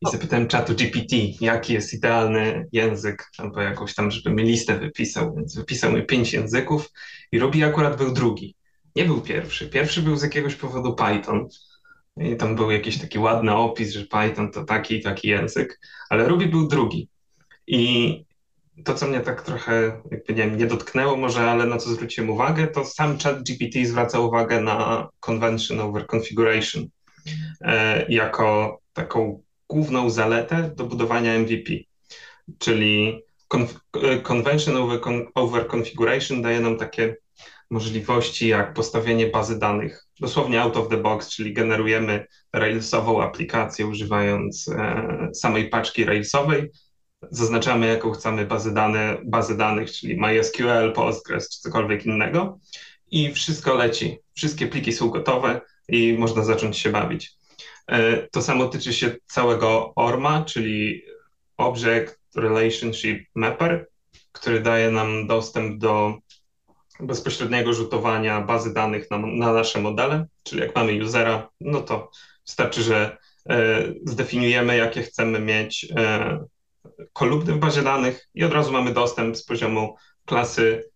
i 0.00 0.10
zapytałem 0.12 0.48
czatu 0.48 0.74
GPT, 0.74 1.16
jaki 1.40 1.72
jest 1.72 1.94
idealny 1.94 2.66
język, 2.72 3.30
albo 3.38 3.60
jakąś 3.60 3.94
tam, 3.94 4.10
żeby 4.10 4.30
mi 4.30 4.42
listę 4.42 4.78
wypisał. 4.78 5.34
Więc 5.36 5.56
wypisał 5.56 5.92
mi 5.92 6.02
pięć 6.02 6.32
języków 6.32 6.90
i 7.32 7.38
Ruby 7.38 7.64
akurat 7.64 7.96
był 7.96 8.12
drugi 8.12 8.57
nie 8.98 9.04
był 9.04 9.20
pierwszy. 9.20 9.68
Pierwszy 9.68 10.02
był 10.02 10.16
z 10.16 10.22
jakiegoś 10.22 10.54
powodu 10.54 10.94
Python. 10.94 11.48
I 12.16 12.36
tam 12.36 12.56
był 12.56 12.70
jakiś 12.70 12.98
taki 12.98 13.18
ładny 13.18 13.54
opis, 13.54 13.92
że 13.92 14.04
Python 14.04 14.52
to 14.52 14.64
taki 14.64 14.94
i 14.94 15.02
taki 15.02 15.28
język, 15.28 15.80
ale 16.10 16.28
Ruby 16.28 16.46
był 16.46 16.68
drugi. 16.68 17.08
I 17.66 18.24
to, 18.84 18.94
co 18.94 19.06
mnie 19.06 19.20
tak 19.20 19.42
trochę, 19.42 20.02
jakby 20.10 20.34
nie, 20.34 20.46
nie 20.46 20.66
dotknęło 20.66 21.16
może, 21.16 21.50
ale 21.50 21.66
na 21.66 21.76
co 21.76 21.90
zwróciłem 21.90 22.30
uwagę, 22.30 22.66
to 22.66 22.84
sam 22.84 23.18
chat 23.18 23.42
GPT 23.42 23.86
zwraca 23.86 24.20
uwagę 24.20 24.60
na 24.60 25.08
convention 25.20 25.80
over 25.80 26.06
configuration 26.06 26.86
e, 27.60 28.06
jako 28.08 28.78
taką 28.92 29.42
główną 29.68 30.10
zaletę 30.10 30.70
do 30.76 30.84
budowania 30.84 31.38
MVP. 31.38 31.72
Czyli 32.58 33.22
e, 34.02 34.20
convention 34.20 34.76
over, 34.76 35.00
over 35.34 35.68
configuration 35.68 36.42
daje 36.42 36.60
nam 36.60 36.76
takie 36.76 37.16
możliwości 37.70 38.48
jak 38.48 38.74
postawienie 38.74 39.26
bazy 39.26 39.58
danych 39.58 40.08
dosłownie 40.20 40.62
out 40.62 40.76
of 40.76 40.88
the 40.88 40.96
box, 40.96 41.30
czyli 41.30 41.52
generujemy 41.52 42.26
Railsową 42.52 43.22
aplikację 43.22 43.86
używając 43.86 44.68
e, 44.68 45.30
samej 45.34 45.68
paczki 45.68 46.04
Railsowej, 46.04 46.70
zaznaczamy 47.30 47.86
jaką 47.86 48.10
chcemy 48.10 48.46
bazę, 48.46 48.74
dane, 48.74 49.18
bazę 49.24 49.56
danych, 49.56 49.92
czyli 49.92 50.16
MySQL, 50.20 50.92
Postgres 50.94 51.50
czy 51.50 51.60
cokolwiek 51.60 52.06
innego 52.06 52.58
i 53.10 53.32
wszystko 53.32 53.74
leci. 53.74 54.18
Wszystkie 54.34 54.66
pliki 54.66 54.92
są 54.92 55.10
gotowe 55.10 55.60
i 55.88 56.16
można 56.18 56.44
zacząć 56.44 56.78
się 56.78 56.90
bawić. 56.90 57.32
E, 57.86 58.16
to 58.16 58.42
samo 58.42 58.68
tyczy 58.68 58.92
się 58.92 59.16
całego 59.26 59.92
ORMA, 59.96 60.44
czyli 60.44 61.02
Object 61.56 62.20
Relationship 62.36 63.26
Mapper, 63.34 63.86
który 64.32 64.60
daje 64.60 64.90
nam 64.90 65.26
dostęp 65.26 65.78
do 65.78 66.18
bezpośredniego 67.00 67.72
rzutowania 67.72 68.40
bazy 68.40 68.74
danych 68.74 69.10
na, 69.10 69.18
na 69.18 69.52
nasze 69.52 69.80
modele, 69.80 70.26
czyli 70.42 70.60
jak 70.60 70.76
mamy 70.76 71.04
usera, 71.04 71.50
no 71.60 71.80
to 71.80 72.10
wystarczy, 72.46 72.82
że 72.82 73.16
e, 73.50 73.84
zdefiniujemy, 74.04 74.76
jakie 74.76 75.02
chcemy 75.02 75.40
mieć 75.40 75.86
e, 75.96 76.38
kolumny 77.12 77.52
w 77.52 77.58
bazie 77.58 77.82
danych 77.82 78.28
i 78.34 78.44
od 78.44 78.52
razu 78.52 78.72
mamy 78.72 78.92
dostęp 78.92 79.36
z 79.36 79.44
poziomu 79.44 79.96
klasy 80.24 80.90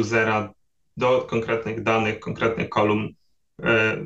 usera 0.00 0.52
do 0.96 1.22
konkretnych 1.22 1.82
danych, 1.82 2.20
konkretnych 2.20 2.68
kolumn, 2.68 3.08
e, 3.62 4.04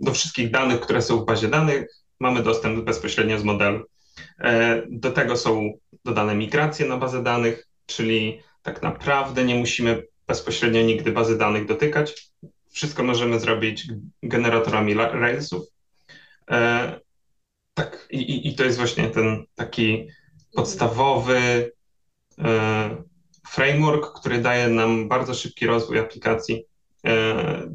do 0.00 0.12
wszystkich 0.12 0.50
danych, 0.50 0.80
które 0.80 1.02
są 1.02 1.18
w 1.18 1.26
bazie 1.26 1.48
danych, 1.48 1.86
mamy 2.20 2.42
dostęp 2.42 2.84
bezpośrednio 2.84 3.38
z 3.38 3.44
modelu. 3.44 3.84
Do 4.88 5.10
tego 5.10 5.36
są 5.36 5.72
dodane 6.04 6.34
migracje 6.34 6.86
na 6.86 6.96
bazę 6.96 7.22
danych, 7.22 7.68
czyli 7.86 8.40
tak 8.62 8.82
naprawdę 8.82 9.44
nie 9.44 9.54
musimy 9.54 10.02
bezpośrednio 10.28 10.82
nigdy 10.82 11.12
bazy 11.12 11.38
danych 11.38 11.66
dotykać. 11.66 12.30
Wszystko 12.70 13.02
możemy 13.02 13.40
zrobić 13.40 13.88
generatorami 14.22 14.94
Railsów. 14.94 15.66
E, 16.50 17.00
tak, 17.74 18.08
i, 18.10 18.48
i 18.48 18.54
to 18.54 18.64
jest 18.64 18.78
właśnie 18.78 19.08
ten 19.08 19.44
taki 19.54 20.08
podstawowy 20.52 21.72
e, 22.38 23.02
framework, 23.48 24.20
który 24.20 24.38
daje 24.38 24.68
nam 24.68 25.08
bardzo 25.08 25.34
szybki 25.34 25.66
rozwój 25.66 25.98
aplikacji. 25.98 26.64
E, 27.06 27.70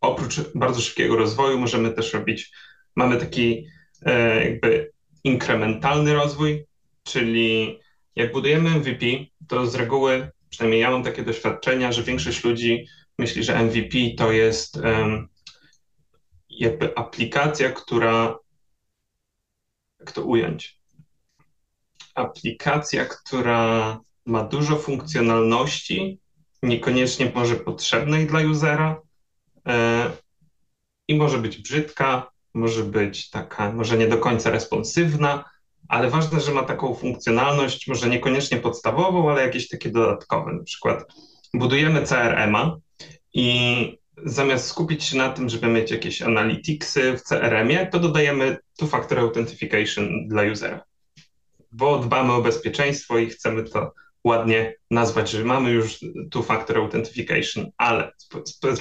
oprócz 0.00 0.40
bardzo 0.54 0.80
szybkiego 0.80 1.16
rozwoju 1.16 1.58
możemy 1.58 1.92
też 1.92 2.12
robić, 2.12 2.52
mamy 2.96 3.16
taki 3.16 3.66
e, 4.02 4.44
jakby 4.50 4.92
inkrementalny 5.24 6.14
rozwój, 6.14 6.66
czyli 7.02 7.78
jak 8.16 8.32
budujemy 8.32 8.70
MVP, 8.70 9.06
to 9.48 9.66
z 9.66 9.74
reguły 9.74 10.30
przynajmniej 10.50 10.80
ja 10.80 10.90
mam 10.90 11.02
takie 11.02 11.22
doświadczenia, 11.22 11.92
że 11.92 12.02
większość 12.02 12.44
ludzi 12.44 12.86
myśli, 13.18 13.44
że 13.44 13.62
MVP 13.62 13.98
to 14.18 14.32
jest 14.32 14.78
jakby 16.50 16.96
aplikacja, 16.96 17.72
która, 17.72 18.38
jak 20.00 20.12
to 20.12 20.22
ująć? 20.22 20.80
Aplikacja, 22.14 23.04
która 23.04 24.00
ma 24.26 24.44
dużo 24.44 24.76
funkcjonalności, 24.76 26.20
niekoniecznie 26.62 27.32
może 27.34 27.56
potrzebnej 27.56 28.26
dla 28.26 28.40
usera 28.40 29.00
e, 29.66 30.10
i 31.08 31.16
może 31.16 31.38
być 31.38 31.58
brzydka, 31.58 32.30
może 32.54 32.84
być 32.84 33.30
taka, 33.30 33.72
może 33.72 33.98
nie 33.98 34.08
do 34.08 34.18
końca 34.18 34.50
responsywna, 34.50 35.44
ale 35.88 36.10
ważne, 36.10 36.40
że 36.40 36.52
ma 36.52 36.62
taką 36.62 36.94
funkcjonalność, 36.94 37.88
może 37.88 38.08
niekoniecznie 38.08 38.58
podstawową, 38.58 39.30
ale 39.30 39.42
jakieś 39.42 39.68
takie 39.68 39.90
dodatkowe. 39.90 40.52
Na 40.52 40.62
przykład 40.62 41.04
budujemy 41.54 42.02
CRM-a 42.02 42.76
i 43.34 43.98
zamiast 44.24 44.68
skupić 44.68 45.04
się 45.04 45.16
na 45.16 45.28
tym, 45.28 45.48
żeby 45.48 45.66
mieć 45.66 45.90
jakieś 45.90 46.22
analyticsy 46.22 47.18
w 47.18 47.22
CRM-ie, 47.22 47.86
to 47.86 47.98
dodajemy 47.98 48.56
two-factor 48.80 49.18
authentication 49.18 50.28
dla 50.28 50.42
usera, 50.42 50.84
bo 51.72 51.98
dbamy 51.98 52.32
o 52.32 52.42
bezpieczeństwo 52.42 53.18
i 53.18 53.26
chcemy 53.26 53.64
to 53.64 53.92
ładnie 54.24 54.74
nazwać, 54.90 55.30
że 55.30 55.44
mamy 55.44 55.70
już 55.70 55.98
two-factor 56.30 56.76
authentication, 56.76 57.70
ale 57.76 58.12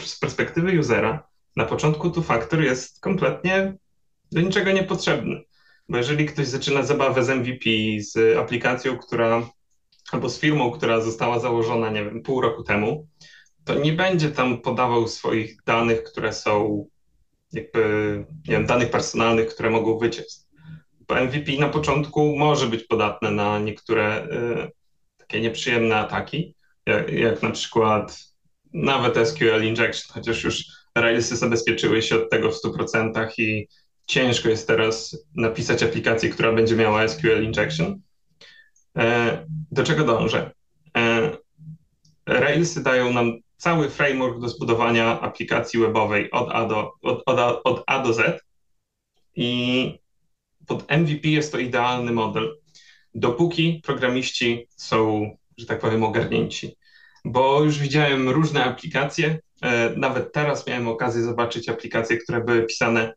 z 0.06 0.20
perspektywy 0.20 0.80
usera 0.80 1.28
na 1.56 1.66
początku 1.66 2.10
two-factor 2.10 2.62
jest 2.62 3.02
kompletnie 3.02 3.74
do 4.32 4.42
niczego 4.42 4.72
niepotrzebny. 4.72 5.47
Bo 5.90 5.98
jeżeli 5.98 6.26
ktoś 6.26 6.48
zaczyna 6.48 6.84
zabawę 6.84 7.24
z 7.24 7.30
MVP, 7.30 7.70
z 8.00 8.38
aplikacją, 8.38 8.98
która 8.98 9.50
albo 10.12 10.30
z 10.30 10.40
firmą, 10.40 10.72
która 10.72 11.02
została 11.02 11.40
założona, 11.40 11.90
nie 11.90 12.06
wiem, 12.06 12.24
pół 12.24 12.42
roku 12.42 12.64
temu, 12.64 13.08
to 13.66 13.76
nie 13.76 13.94
będzie 13.94 14.32
tam 14.32 14.62
podawał 14.62 15.08
swoich 15.08 15.64
danych, 15.66 16.04
które 16.04 16.34
są 16.34 16.86
jakby, 17.54 18.26
nie 18.48 18.54
wiem, 18.54 18.66
danych 18.66 18.92
personalnych, 18.92 19.48
które 19.48 19.70
mogą 19.70 19.98
wyciec. 19.98 20.48
Bo 21.08 21.16
MVP 21.16 21.52
na 21.60 21.70
początku 21.70 22.36
może 22.38 22.68
być 22.68 22.84
podatne 22.84 23.32
na 23.32 23.60
niektóre 23.60 24.26
y, 24.26 24.72
takie 25.18 25.42
nieprzyjemne 25.42 25.96
ataki, 25.96 26.56
jak, 26.86 27.10
jak 27.10 27.44
na 27.44 27.52
przykład 27.52 28.20
nawet 28.74 29.28
SQL 29.28 29.64
injection, 29.64 30.14
chociaż 30.14 30.44
już 30.44 30.66
Railsy 30.96 31.38
zabezpieczyły 31.38 32.02
się 32.02 32.16
od 32.16 32.30
tego 32.30 32.52
w 32.52 32.56
100% 32.64 33.30
i 33.38 33.68
ciężko 34.08 34.50
jest 34.50 34.68
teraz 34.68 35.18
napisać 35.36 35.84
aplikację, 35.84 36.30
która 36.30 36.52
będzie 36.52 36.76
miała 36.76 37.08
SQL 37.08 37.44
injection. 37.44 38.02
E, 38.98 39.46
Do 39.72 39.84
czego 39.84 40.04
dążę? 40.04 40.52
E, 40.98 41.32
Railsy 42.26 42.84
dają 42.84 43.14
nam 43.14 43.40
cały 43.58 43.90
framework 43.90 44.40
do 44.40 44.50
zbudowania 44.50 45.22
aplikacji 45.22 45.80
webowej 45.80 46.32
od 46.32 46.50
A 46.52 46.66
do, 46.66 46.94
od, 47.02 47.24
od, 47.26 47.62
od 47.64 47.84
A 47.88 48.04
do 48.04 48.14
Z 48.14 48.42
i 49.36 50.00
pod 50.68 50.92
MVP 50.92 51.28
jest 51.30 51.52
to 51.52 51.60
idealny 51.60 52.12
model, 52.12 52.58
dopóki 53.16 53.82
programiści 53.84 54.68
są, 54.76 55.30
że 55.58 55.66
tak 55.66 55.80
powiem, 55.80 56.04
ogarnięci. 56.04 56.76
Bo 57.26 57.64
już 57.64 57.80
widziałem 57.80 58.30
różne 58.30 58.64
aplikacje, 58.64 59.40
e, 59.62 59.90
nawet 59.90 60.34
teraz 60.34 60.68
miałem 60.68 60.88
okazję 60.88 61.24
zobaczyć 61.24 61.70
aplikacje, 61.70 62.18
które 62.18 62.44
były 62.44 62.64
pisane 62.64 63.14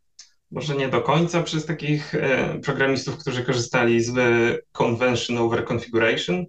może 0.50 0.76
nie 0.76 0.88
do 0.88 1.02
końca 1.02 1.42
przez 1.42 1.66
takich 1.66 2.14
e, 2.14 2.58
programistów, 2.64 3.18
którzy 3.18 3.44
korzystali 3.44 4.02
z 4.02 4.18
e, 4.18 4.58
convention 4.72 5.38
over 5.38 5.64
configuration. 5.64 6.46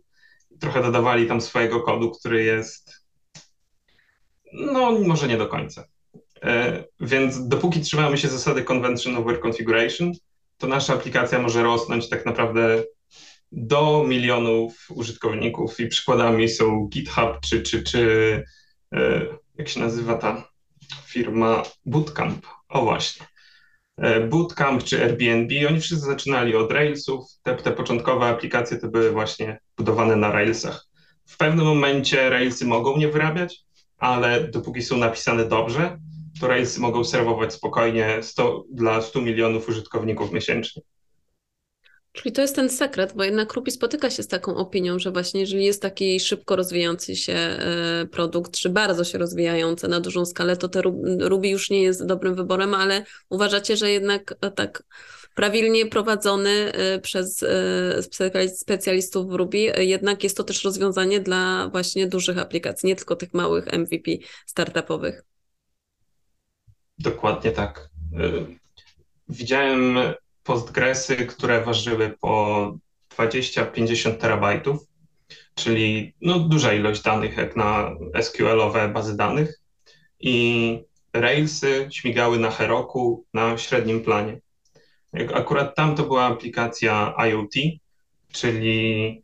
Trochę 0.60 0.82
dodawali 0.82 1.28
tam 1.28 1.42
swojego 1.42 1.82
kodu, 1.82 2.12
który 2.12 2.44
jest, 2.44 3.06
no 4.54 4.92
może 4.92 5.28
nie 5.28 5.38
do 5.38 5.48
końca. 5.48 5.86
E, 6.44 6.84
Więc 7.00 7.48
dopóki 7.48 7.82
trzymamy 7.82 8.18
się 8.18 8.28
zasady 8.28 8.64
convention 8.64 9.16
over 9.16 9.42
configuration, 9.42 10.12
to 10.58 10.68
nasza 10.68 10.94
aplikacja 10.94 11.40
może 11.40 11.64
rosnąć 11.64 12.10
tak 12.10 12.26
naprawdę 12.26 12.84
do 13.52 14.04
milionów 14.08 14.88
użytkowników 14.90 15.80
i 15.80 15.88
przykładami 15.88 16.50
są 16.50 16.88
GitHub 16.88 17.40
czy, 17.44 17.62
czy, 17.62 17.84
czy 17.84 18.44
jak 19.58 19.70
się 19.70 19.80
nazywa 19.80 20.16
ta 20.16 20.50
firma 21.06 21.64
Bootcamp. 21.86 22.46
O 22.70 22.82
właśnie. 22.82 23.26
E, 24.02 24.28
Bootcamp 24.28 24.84
czy 24.84 25.04
Airbnb, 25.04 25.68
oni 25.68 25.80
wszyscy 25.80 26.06
zaczynali 26.06 26.56
od 26.56 26.72
Railsów. 26.72 27.26
Te, 27.44 27.56
te 27.56 27.72
początkowe 27.72 28.26
aplikacje 28.26 28.78
to 28.78 28.88
były 28.88 29.12
właśnie 29.12 29.60
budowane 29.78 30.16
na 30.16 30.32
Railsach. 30.32 30.86
W 31.26 31.38
pewnym 31.38 31.66
momencie 31.66 32.30
Railsy 32.30 32.66
mogą 32.66 32.98
nie 32.98 33.08
wyrabiać, 33.08 33.60
ale 33.98 34.48
dopóki 34.48 34.82
są 34.82 34.98
napisane 34.98 35.46
dobrze, 35.46 35.98
to 36.40 36.48
Railsy 36.48 36.80
mogą 36.80 37.04
serwować 37.04 37.54
spokojnie 37.54 38.24
100, 38.24 38.64
dla 38.72 39.02
100 39.02 39.22
milionów 39.22 39.70
użytkowników 39.70 40.32
miesięcznie. 40.32 40.82
Czyli 42.13 42.32
to 42.32 42.41
jest 42.41 42.56
ten 42.56 42.69
sekret, 42.69 43.13
bo 43.15 43.24
jednak 43.24 43.54
Ruby 43.54 43.71
spotyka 43.71 44.10
się 44.10 44.24
z 44.24 44.28
taką 44.28 44.56
opinią, 44.56 45.00
że 45.00 45.12
właśnie 45.12 45.41
jeżeli 45.41 45.65
jest 45.65 45.82
taki 45.82 46.19
szybko 46.19 46.56
rozwijający 46.56 47.15
się 47.15 47.34
e, 47.34 48.06
produkt, 48.12 48.52
czy 48.52 48.69
bardzo 48.69 49.04
się 49.04 49.17
rozwijający 49.17 49.88
na 49.88 50.00
dużą 50.00 50.26
skalę, 50.26 50.58
to 50.58 50.69
te 50.69 50.82
Ru- 50.82 51.17
Ruby 51.19 51.47
już 51.47 51.69
nie 51.69 51.84
jest 51.84 52.06
dobrym 52.06 52.36
wyborem, 52.36 52.74
ale 52.74 53.06
uważacie, 53.30 53.78
że 53.78 53.91
jednak 53.91 54.36
e, 54.41 54.52
tak 54.52 54.84
prawidłnie 55.36 55.86
prowadzony 55.86 56.50
e, 56.74 57.00
przez 57.00 57.45
specjali- 58.02 58.50
specjalistów 58.50 59.28
w 59.28 59.34
Ruby, 59.34 59.58
jednak 59.78 60.24
jest 60.24 60.38
to 60.38 60.43
też 60.43 60.63
rozwiązanie 60.63 61.19
dla 61.19 61.69
właśnie 61.71 62.08
dużych 62.08 62.38
aplikacji, 62.38 62.88
nie 62.88 62.95
tylko 62.95 63.15
tych 63.15 63.34
małych 63.34 63.74
MVP 63.74 64.12
startupowych. 64.45 65.24
Dokładnie 67.00 67.52
tak. 67.52 67.89
Widziałem 69.30 69.97
Postgresy, 70.43 71.15
które 71.15 71.62
ważyły 71.62 72.15
po 72.21 72.77
20-50 73.17 74.13
terabajtów, 74.15 74.77
czyli 75.56 76.13
no, 76.21 76.39
duża 76.39 76.73
ilość 76.73 77.01
danych 77.01 77.38
jak 77.38 77.56
na 77.56 77.95
SQL-owe 78.21 78.89
bazy 78.89 79.17
danych 79.17 79.60
i 80.19 80.80
Railsy 81.13 81.88
śmigały 81.91 82.39
na 82.39 82.51
Heroku 82.51 83.25
na 83.34 83.58
średnim 83.58 84.04
planie. 84.04 84.39
Akurat 85.34 85.75
tam 85.75 85.95
to 85.95 86.04
była 86.04 86.23
aplikacja 86.23 87.13
IoT, 87.17 87.54
czyli 88.32 89.23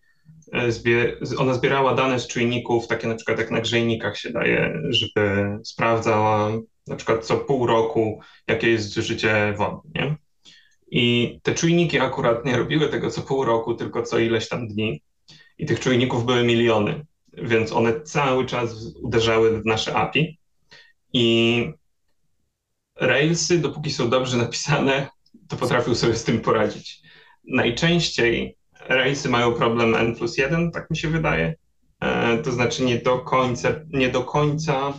e, 0.54 1.38
ona 1.38 1.54
zbierała 1.54 1.94
dane 1.94 2.20
z 2.20 2.28
czujników, 2.28 2.88
takie 2.88 3.08
na 3.08 3.16
przykład 3.16 3.40
jak 3.40 3.52
na 3.52 3.62
grzejnikach 3.62 4.18
się 4.18 4.30
daje, 4.30 4.82
żeby 4.90 5.58
sprawdzała 5.64 6.52
na 6.88 6.96
przykład 6.96 7.26
co 7.26 7.38
pół 7.38 7.68
roku, 7.68 8.20
jakie 8.48 8.70
jest 8.70 8.90
zużycie 8.90 9.54
wody, 9.58 9.90
nie? 9.96 10.16
I 10.92 11.40
te 11.44 11.54
czujniki 11.54 12.00
akurat 12.00 12.46
nie 12.46 12.58
robiły 12.58 12.90
tego 12.90 13.12
co 13.12 13.22
pół 13.22 13.46
roku, 13.46 13.74
tylko 13.74 14.04
co 14.04 14.20
ileś 14.20 14.50
tam 14.50 14.68
dni. 14.68 15.02
I 15.58 15.66
tych 15.66 15.80
czujników 15.80 16.26
były 16.26 16.44
miliony, 16.44 17.06
więc 17.34 17.72
one 17.72 18.02
cały 18.02 18.46
czas 18.46 18.96
uderzały 19.02 19.62
w 19.62 19.66
nasze 19.66 19.96
API. 19.96 20.40
I 21.14 21.70
Railsy, 22.96 23.60
dopóki 23.60 23.92
są 23.92 24.10
dobrze 24.10 24.38
napisane, 24.38 25.08
to 25.48 25.56
potrafią 25.56 25.96
sobie 25.96 26.16
z 26.16 26.24
tym 26.24 26.42
poradzić. 26.42 27.02
Najczęściej 27.44 28.58
Railsy 28.90 29.30
mają 29.30 29.54
problem 29.54 29.96
N 29.96 30.16
plus 30.16 30.38
1, 30.38 30.72
tak 30.72 30.90
mi 30.90 30.98
się 30.98 31.10
wydaje. 31.10 31.56
E, 32.00 32.38
to 32.38 32.52
znaczy 32.52 32.84
nie 32.84 32.98
do 32.98 33.20
końca, 33.20 33.70
nie 33.90 34.10
do 34.10 34.24
końca 34.24 34.94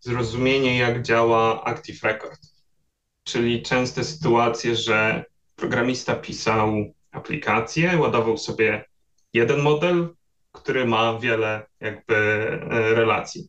zrozumienie, 0.00 0.78
jak 0.78 1.02
działa 1.02 1.64
Active 1.64 2.02
Record. 2.02 2.55
Czyli 3.26 3.62
częste 3.62 4.04
sytuacje, 4.04 4.76
że 4.76 5.24
programista 5.56 6.14
pisał 6.14 6.92
aplikację, 7.10 7.98
ładował 7.98 8.38
sobie 8.38 8.84
jeden 9.32 9.60
model, 9.62 10.08
który 10.52 10.84
ma 10.86 11.18
wiele 11.18 11.66
jakby 11.80 12.14
e, 12.16 12.94
relacji. 12.94 13.48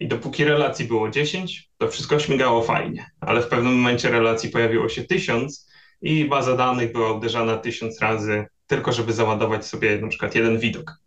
I 0.00 0.08
dopóki 0.08 0.44
relacji 0.44 0.84
było 0.84 1.10
10, 1.10 1.70
to 1.78 1.88
wszystko 1.88 2.18
śmigało 2.18 2.62
fajnie, 2.62 3.10
ale 3.20 3.42
w 3.42 3.48
pewnym 3.48 3.74
momencie 3.74 4.10
relacji 4.10 4.50
pojawiło 4.50 4.88
się 4.88 5.04
1000 5.04 5.70
i 6.02 6.24
baza 6.24 6.56
danych 6.56 6.92
była 6.92 7.12
uderzana 7.12 7.56
1000 7.56 8.00
razy, 8.00 8.46
tylko 8.66 8.92
żeby 8.92 9.12
załadować 9.12 9.66
sobie 9.66 9.98
na 9.98 10.08
przykład 10.08 10.34
jeden 10.34 10.58
widok. 10.58 10.98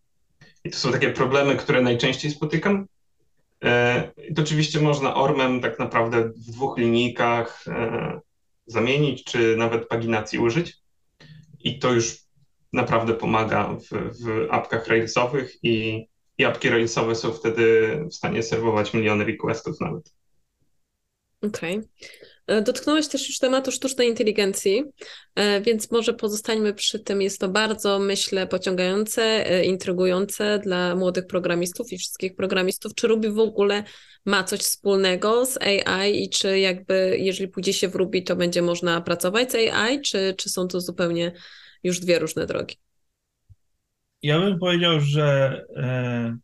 I 0.63 0.69
to 0.69 0.77
są 0.77 0.91
takie 0.91 1.09
problemy, 1.09 1.55
które 1.55 1.81
najczęściej 1.81 2.31
spotykam. 2.31 2.87
E, 3.63 4.11
to 4.35 4.41
oczywiście 4.41 4.79
można 4.79 5.15
ORMem 5.15 5.61
tak 5.61 5.79
naprawdę 5.79 6.29
w 6.29 6.51
dwóch 6.51 6.77
linijkach 6.77 7.65
e, 7.67 8.19
zamienić, 8.65 9.23
czy 9.23 9.57
nawet 9.57 9.87
paginacji 9.87 10.39
użyć. 10.39 10.77
I 11.59 11.79
to 11.79 11.93
już 11.93 12.17
naprawdę 12.73 13.13
pomaga 13.13 13.75
w, 13.75 14.13
w 14.23 14.47
apkach 14.49 14.87
Railsowych 14.87 15.63
i, 15.63 16.05
i 16.37 16.45
apki 16.45 16.69
Railsowe 16.69 17.15
są 17.15 17.31
wtedy 17.31 17.97
w 18.11 18.15
stanie 18.15 18.43
serwować 18.43 18.93
miliony 18.93 19.25
requestów 19.25 19.79
nawet. 19.81 20.13
Okej. 21.41 21.75
E, 21.77 21.81
Dotknąłeś 22.47 23.07
też 23.07 23.27
już 23.27 23.39
tematu 23.39 23.71
sztucznej 23.71 24.09
inteligencji, 24.09 24.83
e, 25.35 25.61
więc 25.61 25.91
może 25.91 26.13
pozostańmy 26.13 26.73
przy 26.73 26.99
tym. 26.99 27.21
Jest 27.21 27.39
to 27.39 27.49
bardzo, 27.49 27.99
myślę, 27.99 28.47
pociągające, 28.47 29.23
e, 29.23 29.65
intrygujące 29.65 30.59
dla 30.59 30.95
młodych 30.95 31.27
programistów 31.27 31.91
i 31.91 31.97
wszystkich 31.97 32.35
programistów. 32.35 32.95
Czy 32.95 33.07
Ruby 33.07 33.31
w 33.31 33.39
ogóle 33.39 33.83
ma 34.25 34.43
coś 34.43 34.59
wspólnego 34.59 35.45
z 35.45 35.57
AI 35.61 36.23
i 36.23 36.29
czy 36.29 36.59
jakby, 36.59 37.17
jeżeli 37.19 37.47
pójdzie 37.49 37.73
się 37.73 37.87
w 37.87 37.95
Ruby, 37.95 38.21
to 38.21 38.35
będzie 38.35 38.61
można 38.61 39.01
pracować 39.01 39.51
z 39.51 39.55
AI, 39.55 40.01
czy, 40.01 40.35
czy 40.37 40.49
są 40.49 40.67
to 40.67 40.81
zupełnie 40.81 41.31
już 41.83 41.99
dwie 41.99 42.19
różne 42.19 42.45
drogi? 42.45 42.75
Ja 44.21 44.39
bym 44.39 44.59
powiedział, 44.59 44.99
że 44.99 45.61
e, 45.75 46.37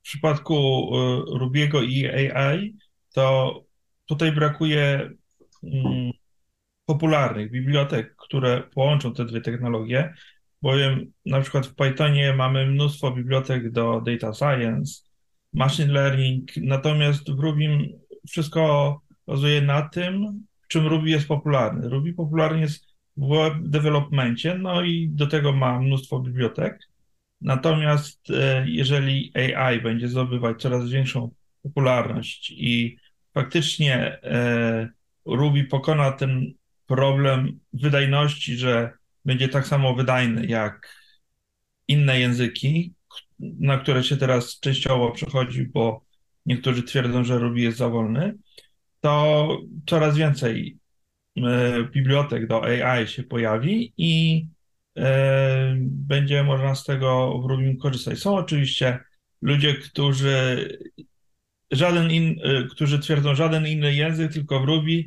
w 0.00 0.02
przypadku 0.02 0.54
e, 0.54 1.38
Rubiego 1.38 1.82
i 1.82 2.06
AI, 2.06 2.76
to 3.12 3.54
tutaj 4.12 4.32
brakuje 4.32 5.10
mm, 5.62 6.10
popularnych 6.86 7.50
bibliotek, 7.50 8.16
które 8.16 8.62
połączą 8.74 9.14
te 9.14 9.24
dwie 9.24 9.40
technologie, 9.40 10.14
bowiem 10.62 11.12
na 11.26 11.40
przykład 11.40 11.66
w 11.66 11.74
Pythonie 11.74 12.32
mamy 12.32 12.66
mnóstwo 12.66 13.10
bibliotek 13.10 13.70
do 13.70 14.00
data 14.00 14.34
science, 14.34 15.02
machine 15.52 15.92
learning, 15.92 16.56
natomiast 16.56 17.30
w 17.30 17.38
Rubim 17.38 17.88
wszystko 18.28 19.00
bazuje 19.26 19.62
na 19.62 19.82
tym, 19.82 20.44
czym 20.68 20.86
Ruby 20.86 21.10
jest 21.10 21.28
popularny. 21.28 21.88
Ruby 21.88 22.12
popularny 22.12 22.60
jest 22.60 22.86
w 23.16 23.28
web 23.28 23.54
developmencie, 23.60 24.54
no 24.54 24.82
i 24.82 25.08
do 25.08 25.26
tego 25.26 25.52
ma 25.52 25.80
mnóstwo 25.80 26.20
bibliotek. 26.20 26.88
Natomiast 27.40 28.30
e, 28.30 28.64
jeżeli 28.68 29.32
AI 29.36 29.80
będzie 29.80 30.08
zdobywać 30.08 30.62
coraz 30.62 30.90
większą 30.90 31.30
popularność 31.62 32.50
i 32.50 32.96
faktycznie 33.34 33.96
e, 34.22 34.88
Ruby 35.26 35.64
pokona 35.64 36.12
ten 36.12 36.52
problem 36.86 37.60
wydajności, 37.72 38.56
że 38.56 38.92
będzie 39.24 39.48
tak 39.48 39.66
samo 39.66 39.94
wydajny 39.94 40.46
jak 40.46 40.96
inne 41.88 42.20
języki, 42.20 42.94
na 43.38 43.78
które 43.78 44.04
się 44.04 44.16
teraz 44.16 44.60
częściowo 44.60 45.10
przechodzi, 45.10 45.64
bo 45.64 46.04
niektórzy 46.46 46.82
twierdzą, 46.82 47.24
że 47.24 47.38
Ruby 47.38 47.60
jest 47.60 47.78
za 47.78 47.88
wolny, 47.88 48.34
to 49.00 49.48
coraz 49.86 50.16
więcej 50.16 50.78
e, 51.36 51.84
bibliotek 51.84 52.46
do 52.46 52.64
AI 52.64 53.08
się 53.08 53.22
pojawi 53.22 53.92
i 53.96 54.46
e, 54.98 55.74
będzie 55.78 56.42
można 56.42 56.74
z 56.74 56.84
tego 56.84 57.38
w 57.40 57.50
Ruby 57.50 57.76
korzystać. 57.76 58.18
Są 58.18 58.36
oczywiście 58.36 58.98
ludzie, 59.42 59.74
którzy 59.74 60.68
żaden 61.72 62.10
in, 62.10 62.40
e, 62.42 62.64
którzy 62.64 62.98
twierdzą 62.98 63.34
żaden 63.34 63.66
inny 63.66 63.94
język, 63.94 64.32
tylko 64.32 64.60
w 64.60 64.64
Ruby 64.64 65.04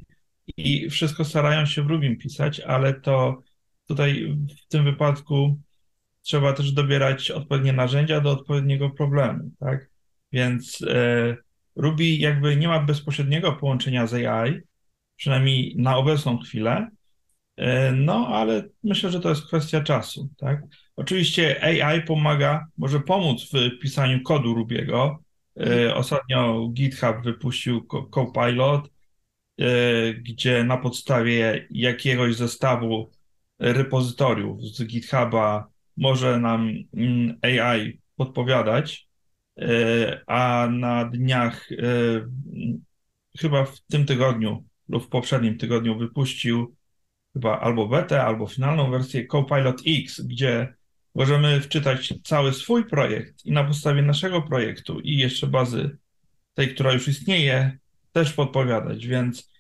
i 0.58 0.90
wszystko 0.90 1.26
starają 1.26 1.66
się 1.66 1.84
w 1.84 1.88
Ruby 1.88 2.16
pisać, 2.16 2.60
ale 2.60 2.94
to 2.94 3.42
tutaj 3.88 4.38
w 4.66 4.68
tym 4.68 4.84
wypadku 4.84 5.60
trzeba 6.22 6.54
też 6.54 6.72
dobierać 6.72 7.32
odpowiednie 7.32 7.74
narzędzia 7.74 8.22
do 8.22 8.32
odpowiedniego 8.32 8.90
problemu, 8.90 9.52
tak? 9.60 9.90
Więc 10.32 10.82
e, 10.88 11.38
Ruby 11.76 12.06
jakby 12.06 12.56
nie 12.56 12.68
ma 12.68 12.80
bezpośredniego 12.80 13.54
połączenia 13.54 14.08
z 14.08 14.14
AI, 14.14 14.62
przynajmniej 15.16 15.76
na 15.78 15.98
obecną 15.98 16.38
chwilę, 16.38 16.90
e, 17.58 17.92
no 17.92 18.28
ale 18.28 18.64
myślę, 18.84 19.12
że 19.12 19.20
to 19.20 19.30
jest 19.30 19.48
kwestia 19.48 19.82
czasu, 19.82 20.30
tak? 20.38 20.62
Oczywiście 20.96 21.64
AI 21.64 22.02
pomaga, 22.02 22.66
może 22.78 23.00
pomóc 23.00 23.52
w 23.52 23.80
pisaniu 23.82 24.24
kodu 24.24 24.54
Rubiego. 24.54 25.25
E, 25.60 25.96
ostatnio 25.96 26.70
GitHub 26.74 27.24
wypuścił 27.24 27.88
Co- 27.92 28.04
Copilot, 28.04 28.90
e, 29.60 30.14
gdzie 30.14 30.64
na 30.64 30.78
podstawie 30.78 31.68
jakiegoś 31.72 32.36
zestawu 32.36 33.12
repozytoriów 33.60 34.62
z 34.62 34.86
GitHuba 34.86 35.68
może 35.98 36.40
nam 36.40 36.70
mm, 36.94 37.40
AI 37.42 38.00
podpowiadać, 38.16 39.08
e, 39.60 40.22
a 40.28 40.68
na 40.72 41.06
dniach, 41.06 41.70
chyba 43.40 43.66
w 43.66 43.82
tym 43.82 44.06
tygodniu 44.06 44.66
lub 44.90 45.04
w 45.04 45.08
poprzednim 45.08 45.58
tygodniu 45.58 45.98
wypuścił 45.98 46.76
chyba 47.34 47.60
albo 47.60 47.88
betę, 47.88 48.24
albo 48.24 48.48
finalną 48.48 48.92
wersję 48.92 49.28
Copilot 49.28 49.82
X, 49.88 50.22
gdzie 50.22 50.74
możemy 51.16 51.62
wczytać 51.62 52.14
cały 52.24 52.54
swój 52.54 52.86
projekt 52.86 53.46
i 53.46 53.52
na 53.52 53.64
podstawie 53.64 54.02
naszego 54.02 54.42
projektu 54.42 55.00
i 55.00 55.18
jeszcze 55.18 55.48
bazy 55.48 55.98
tej, 56.54 56.76
która 56.76 56.94
już 56.94 57.08
istnieje, 57.08 57.78
też 58.12 58.34
podpowiadać. 58.34 59.08
Więc 59.08 59.52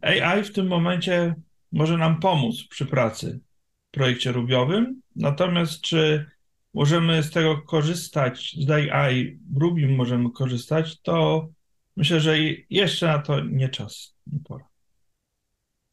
AI 0.00 0.44
w 0.44 0.52
tym 0.52 0.66
momencie 0.66 1.34
może 1.72 1.98
nam 1.98 2.20
pomóc 2.20 2.64
przy 2.70 2.86
pracy 2.86 3.40
w 3.88 3.90
projekcie 3.90 4.32
rubiowym, 4.32 5.02
natomiast 5.16 5.80
czy 5.80 6.26
możemy 6.74 7.22
z 7.22 7.30
tego 7.30 7.62
korzystać, 7.62 8.56
z 8.58 8.70
AI 8.70 9.38
w 9.52 9.56
Ruby 9.56 9.88
możemy 9.88 10.30
korzystać, 10.30 11.00
to 11.00 11.48
myślę, 11.96 12.20
że 12.20 12.36
jeszcze 12.70 13.06
na 13.06 13.18
to 13.18 13.40
nie 13.40 13.68
czas, 13.68 14.16
nie 14.26 14.38
pora. 14.44 14.64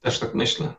Też 0.02 0.20
tak 0.20 0.36
myślę. 0.36 0.74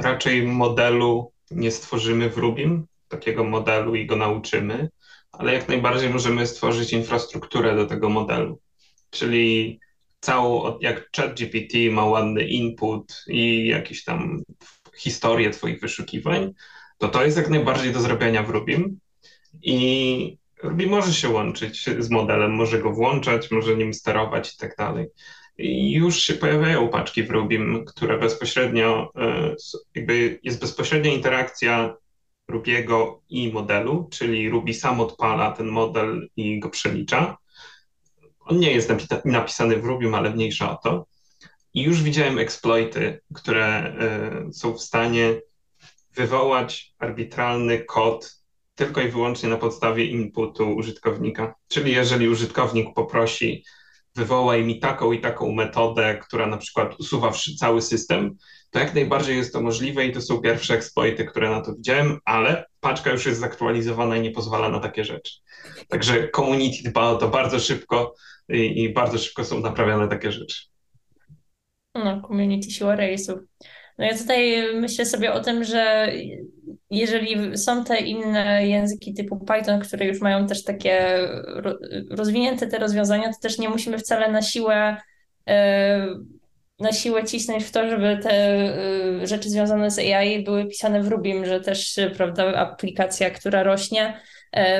Raczej 0.00 0.46
modelu 0.46 1.32
nie 1.50 1.70
stworzymy 1.70 2.30
w 2.30 2.38
Rubim, 2.38 2.86
takiego 3.10 3.44
modelu 3.44 3.94
i 3.94 4.06
go 4.06 4.16
nauczymy, 4.16 4.88
ale 5.32 5.54
jak 5.54 5.68
najbardziej 5.68 6.10
możemy 6.10 6.46
stworzyć 6.46 6.92
infrastrukturę 6.92 7.76
do 7.76 7.86
tego 7.86 8.08
modelu. 8.08 8.60
Czyli 9.10 9.80
całą, 10.20 10.78
jak 10.80 11.08
ChatGPT 11.16 11.74
ma 11.90 12.04
ładny 12.04 12.44
input 12.44 13.24
i 13.26 13.68
jakieś 13.68 14.04
tam 14.04 14.42
historię 14.96 15.50
Twoich 15.50 15.80
wyszukiwań, 15.80 16.52
to 16.98 17.08
to 17.08 17.24
jest 17.24 17.36
jak 17.36 17.50
najbardziej 17.50 17.92
do 17.92 18.00
zrobienia 18.00 18.42
w 18.42 18.50
Rubim 18.50 19.00
i 19.62 20.40
Ruby 20.62 20.86
może 20.86 21.14
się 21.14 21.28
łączyć 21.28 21.90
z 21.98 22.10
modelem, 22.10 22.54
może 22.54 22.78
go 22.78 22.92
włączać, 22.92 23.50
może 23.50 23.76
nim 23.76 23.94
sterować 23.94 24.54
i 24.54 24.56
tak 24.56 24.76
dalej. 24.76 25.06
I 25.58 25.92
już 25.92 26.22
się 26.22 26.34
pojawiają 26.34 26.88
paczki 26.88 27.22
w 27.22 27.30
Rubim, 27.30 27.84
które 27.84 28.18
bezpośrednio, 28.18 29.12
e, 29.16 29.54
jakby 29.94 30.40
jest 30.42 30.60
bezpośrednia 30.60 31.12
interakcja 31.12 31.94
Rubiego 32.50 33.22
i 33.28 33.52
modelu, 33.52 34.08
czyli 34.12 34.48
Ruby 34.48 34.74
sam 34.74 35.00
odpala 35.00 35.52
ten 35.52 35.66
model 35.66 36.28
i 36.36 36.60
go 36.60 36.70
przelicza. 36.70 37.36
On 38.40 38.58
nie 38.58 38.72
jest 38.72 38.90
napi- 38.90 39.20
napisany 39.24 39.76
w 39.76 39.84
Rubim, 39.84 40.14
ale 40.14 40.30
mniejsza 40.30 40.70
o 40.70 40.76
to. 40.76 41.06
I 41.74 41.82
już 41.82 42.02
widziałem 42.02 42.38
exploity, 42.38 43.20
które 43.34 43.66
e, 43.66 44.52
są 44.52 44.74
w 44.74 44.80
stanie 44.80 45.40
wywołać 46.14 46.94
arbitralny 46.98 47.84
kod 47.84 48.40
tylko 48.74 49.00
i 49.00 49.08
wyłącznie 49.08 49.48
na 49.48 49.56
podstawie 49.56 50.04
inputu 50.04 50.76
użytkownika. 50.76 51.54
Czyli 51.68 51.92
jeżeli 51.92 52.28
użytkownik 52.28 52.94
poprosi, 52.94 53.64
wywołaj 54.16 54.64
mi 54.64 54.80
taką 54.80 55.12
i 55.12 55.20
taką 55.20 55.52
metodę, 55.52 56.18
która 56.22 56.46
na 56.46 56.56
przykład 56.56 57.00
usuwa 57.00 57.32
cały 57.58 57.82
system, 57.82 58.36
to 58.70 58.78
jak 58.78 58.94
najbardziej 58.94 59.36
jest 59.36 59.52
to 59.52 59.60
możliwe 59.60 60.06
i 60.06 60.12
to 60.12 60.20
są 60.20 60.40
pierwsze 60.40 60.74
exploity, 60.74 61.24
które 61.24 61.50
na 61.50 61.60
to 61.60 61.74
widziałem, 61.74 62.18
ale 62.24 62.64
paczka 62.80 63.10
już 63.10 63.26
jest 63.26 63.40
zaktualizowana 63.40 64.16
i 64.16 64.20
nie 64.20 64.30
pozwala 64.30 64.68
na 64.68 64.80
takie 64.80 65.04
rzeczy. 65.04 65.32
Także 65.88 66.28
community 66.28 66.90
dba 66.90 67.10
o 67.10 67.16
to 67.16 67.28
bardzo 67.28 67.60
szybko 67.60 68.14
i, 68.48 68.82
i 68.82 68.92
bardzo 68.92 69.18
szybko 69.18 69.44
są 69.44 69.60
naprawiane 69.60 70.08
takie 70.08 70.32
rzeczy. 70.32 70.62
No, 71.94 72.22
community 72.28 72.70
siła 72.70 72.96
rejsów. 72.96 73.38
No 74.00 74.06
ja 74.06 74.18
tutaj 74.18 74.64
myślę 74.74 75.06
sobie 75.06 75.32
o 75.32 75.40
tym, 75.40 75.64
że 75.64 76.12
jeżeli 76.90 77.58
są 77.58 77.84
te 77.84 78.00
inne 78.00 78.66
języki 78.68 79.14
typu 79.14 79.36
Python, 79.40 79.80
które 79.80 80.06
już 80.06 80.20
mają 80.20 80.46
też 80.46 80.64
takie 80.64 81.18
ro- 81.46 81.78
rozwinięte 82.10 82.66
te 82.66 82.78
rozwiązania, 82.78 83.32
to 83.32 83.38
też 83.42 83.58
nie 83.58 83.68
musimy 83.68 83.98
wcale 83.98 84.32
na 84.32 84.42
siłę 84.42 84.96
e, 85.48 86.06
na 86.80 86.92
siłę 86.92 87.24
cisnąć 87.24 87.64
w 87.64 87.70
to, 87.70 87.90
żeby 87.90 88.18
te 88.22 88.30
e, 89.22 89.26
rzeczy 89.26 89.50
związane 89.50 89.90
z 89.90 89.98
AI 89.98 90.44
były 90.44 90.66
pisane 90.66 91.02
w 91.02 91.08
Rubim, 91.08 91.46
że 91.46 91.60
też, 91.60 92.00
prawda, 92.16 92.54
aplikacja, 92.54 93.30
która 93.30 93.62
rośnie, 93.62 94.06
e, 94.06 94.20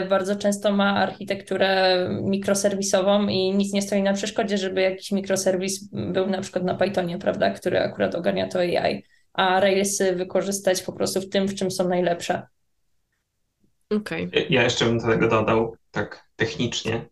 bardzo 0.08 0.36
często 0.36 0.72
ma 0.72 0.96
architekturę 0.96 1.96
mikroserwisową 2.22 3.28
i 3.28 3.54
nic 3.54 3.72
nie 3.72 3.82
stoi 3.82 4.02
na 4.02 4.12
przeszkodzie, 4.12 4.58
żeby 4.58 4.80
jakiś 4.80 5.12
mikroserwis 5.12 5.88
był 5.92 6.26
na 6.26 6.40
przykład 6.40 6.64
na 6.64 6.74
Pythonie, 6.74 7.18
prawda, 7.18 7.50
który 7.50 7.80
akurat 7.80 8.14
ogarnia 8.14 8.48
to 8.48 8.58
AI, 8.58 9.04
a 9.32 9.60
Railsy 9.60 10.14
wykorzystać 10.14 10.82
po 10.82 10.92
prostu 10.92 11.20
w 11.20 11.28
tym, 11.28 11.48
w 11.48 11.54
czym 11.54 11.70
są 11.70 11.88
najlepsze. 11.88 12.42
Okej. 13.90 14.30
Ja 14.50 14.62
jeszcze 14.62 14.84
bym 14.84 14.98
do 14.98 15.06
tego 15.06 15.28
dodał, 15.28 15.76
tak 15.90 16.24
technicznie, 16.36 17.06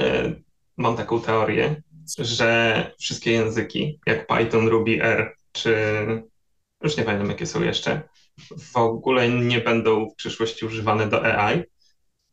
e, 0.00 0.34
mam 0.76 0.96
taką 0.96 1.20
teorię, 1.20 1.82
że 2.18 2.90
wszystkie 2.98 3.32
języki, 3.32 4.00
jak 4.06 4.26
Python, 4.26 4.68
Ruby, 4.68 5.02
R, 5.02 5.34
czy 5.52 5.76
już 6.82 6.96
nie 6.96 7.04
pamiętam 7.04 7.30
jakie 7.30 7.46
są 7.46 7.62
jeszcze, 7.62 8.02
w 8.72 8.76
ogóle 8.76 9.28
nie 9.28 9.60
będą 9.60 10.10
w 10.10 10.14
przyszłości 10.14 10.66
używane 10.66 11.08
do 11.08 11.24
AI, 11.24 11.62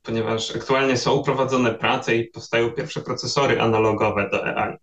ponieważ 0.03 0.55
aktualnie 0.55 0.97
są 0.97 1.23
prowadzone 1.23 1.73
prace 1.73 2.15
i 2.15 2.27
powstają 2.27 2.71
pierwsze 2.71 3.01
procesory 3.01 3.61
analogowe 3.61 4.29
do 4.29 4.45
AI, 4.45 4.77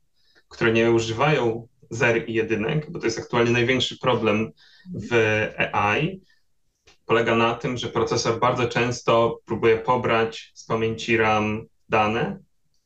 które 0.48 0.72
nie 0.72 0.90
używają 0.90 1.68
zer 1.90 2.28
i 2.28 2.34
jedynek, 2.34 2.90
bo 2.90 2.98
to 2.98 3.06
jest 3.06 3.18
aktualnie 3.18 3.50
największy 3.50 3.98
problem 3.98 4.52
w 4.94 5.12
AI, 5.72 6.20
polega 7.06 7.36
na 7.36 7.54
tym, 7.54 7.76
że 7.76 7.88
procesor 7.88 8.40
bardzo 8.40 8.68
często 8.68 9.40
próbuje 9.44 9.78
pobrać 9.78 10.52
z 10.54 10.64
pamięci 10.64 11.16
RAM 11.16 11.66
dane, 11.88 12.38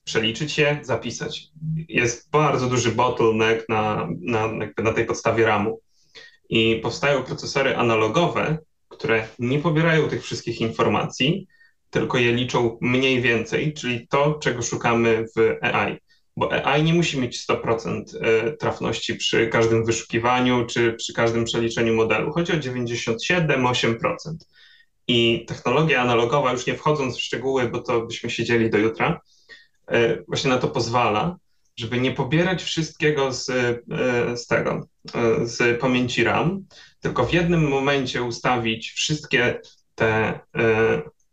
przeliczyć 0.04 0.58
je, 0.58 0.78
zapisać. 0.82 1.48
Jest 1.88 2.30
bardzo 2.30 2.68
duży 2.68 2.92
bottleneck 2.92 3.68
na, 3.68 4.08
na, 4.20 4.48
na 4.78 4.92
tej 4.92 5.06
podstawie 5.06 5.46
RAMu. 5.46 5.80
I 6.48 6.80
powstają 6.82 7.22
procesory 7.22 7.76
analogowe, 7.76 8.58
które 8.88 9.28
nie 9.38 9.58
pobierają 9.58 10.08
tych 10.08 10.22
wszystkich 10.22 10.60
informacji, 10.60 11.46
tylko 11.92 12.18
je 12.18 12.32
liczą 12.32 12.78
mniej 12.80 13.20
więcej, 13.20 13.74
czyli 13.74 14.08
to, 14.08 14.34
czego 14.34 14.62
szukamy 14.62 15.24
w 15.36 15.64
AI. 15.64 15.96
Bo 16.36 16.52
AI 16.52 16.82
nie 16.82 16.94
musi 16.94 17.20
mieć 17.20 17.46
100% 17.46 18.02
e, 18.20 18.52
trafności 18.52 19.14
przy 19.14 19.48
każdym 19.48 19.84
wyszukiwaniu 19.84 20.66
czy 20.66 20.92
przy 20.92 21.12
każdym 21.12 21.44
przeliczeniu 21.44 21.94
modelu. 21.94 22.32
Chodzi 22.32 22.52
o 22.52 22.56
97-8%. 22.56 23.96
I 25.08 25.44
technologia 25.48 26.00
analogowa, 26.02 26.52
już 26.52 26.66
nie 26.66 26.74
wchodząc 26.74 27.16
w 27.16 27.20
szczegóły, 27.20 27.68
bo 27.68 27.82
to 27.82 28.00
byśmy 28.00 28.30
siedzieli 28.30 28.70
do 28.70 28.78
jutra, 28.78 29.20
e, 29.88 30.22
właśnie 30.28 30.50
na 30.50 30.58
to 30.58 30.68
pozwala, 30.68 31.36
żeby 31.76 32.00
nie 32.00 32.12
pobierać 32.12 32.62
wszystkiego 32.62 33.32
z, 33.32 33.50
e, 33.50 34.36
z 34.36 34.46
tego, 34.46 34.86
z 35.42 35.80
pamięci 35.80 36.24
RAM, 36.24 36.64
tylko 37.00 37.24
w 37.24 37.32
jednym 37.32 37.68
momencie 37.68 38.22
ustawić 38.22 38.90
wszystkie 38.90 39.60
te 39.94 40.40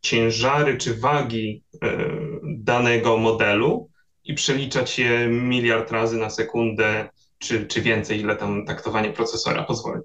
ciężary 0.01 0.77
czy 0.77 0.93
wagi 0.95 1.63
e, 1.83 2.07
danego 2.43 3.17
modelu 3.17 3.89
i 4.23 4.33
przeliczać 4.33 4.99
je 4.99 5.27
miliard 5.27 5.91
razy 5.91 6.17
na 6.17 6.29
sekundę, 6.29 7.09
czy, 7.37 7.67
czy 7.67 7.81
więcej, 7.81 8.19
ile 8.19 8.35
tam 8.35 8.65
taktowanie 8.65 9.13
procesora 9.13 9.63
pozwoli. 9.63 10.01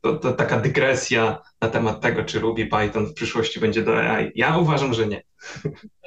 to, 0.00 0.16
to 0.16 0.32
taka 0.32 0.60
dygresja 0.60 1.42
na 1.60 1.68
temat 1.68 2.00
tego, 2.00 2.24
czy 2.24 2.38
Ruby 2.40 2.66
Python 2.66 3.06
w 3.06 3.14
przyszłości 3.14 3.60
będzie 3.60 3.82
do 3.82 3.98
AI. 3.98 4.32
Ja 4.34 4.58
uważam, 4.58 4.94
że 4.94 5.06
nie. 5.06 5.22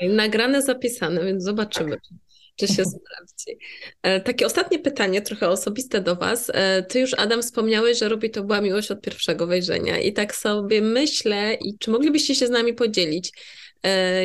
Nagrane, 0.02 0.62
zapisane, 0.62 1.26
więc 1.26 1.44
zobaczymy, 1.44 1.98
czy, 2.08 2.16
czy 2.62 2.68
się 2.68 2.84
sprawdzi. 2.86 3.58
E, 4.04 4.22
Takie 4.22 4.46
ostatnie 4.46 4.80
pytanie, 4.80 5.22
trochę 5.22 5.50
osobiste 5.50 6.02
do 6.02 6.16
Was. 6.16 6.52
E, 6.54 6.84
Ty 6.84 7.00
już, 7.00 7.14
Adam, 7.14 7.42
wspomniałeś, 7.42 8.00
że 8.00 8.10
Ruby 8.10 8.30
to 8.30 8.44
była 8.44 8.62
miłość 8.62 8.92
od 8.92 9.02
pierwszego 9.02 9.48
wejrzenia 9.48 10.00
i 10.00 10.14
tak 10.14 10.36
sobie 10.36 10.82
myślę, 10.82 11.54
i 11.54 11.78
czy 11.78 11.92
moglibyście 11.92 12.36
się 12.36 12.48
z 12.48 12.50
nami 12.50 12.74
podzielić, 12.74 13.32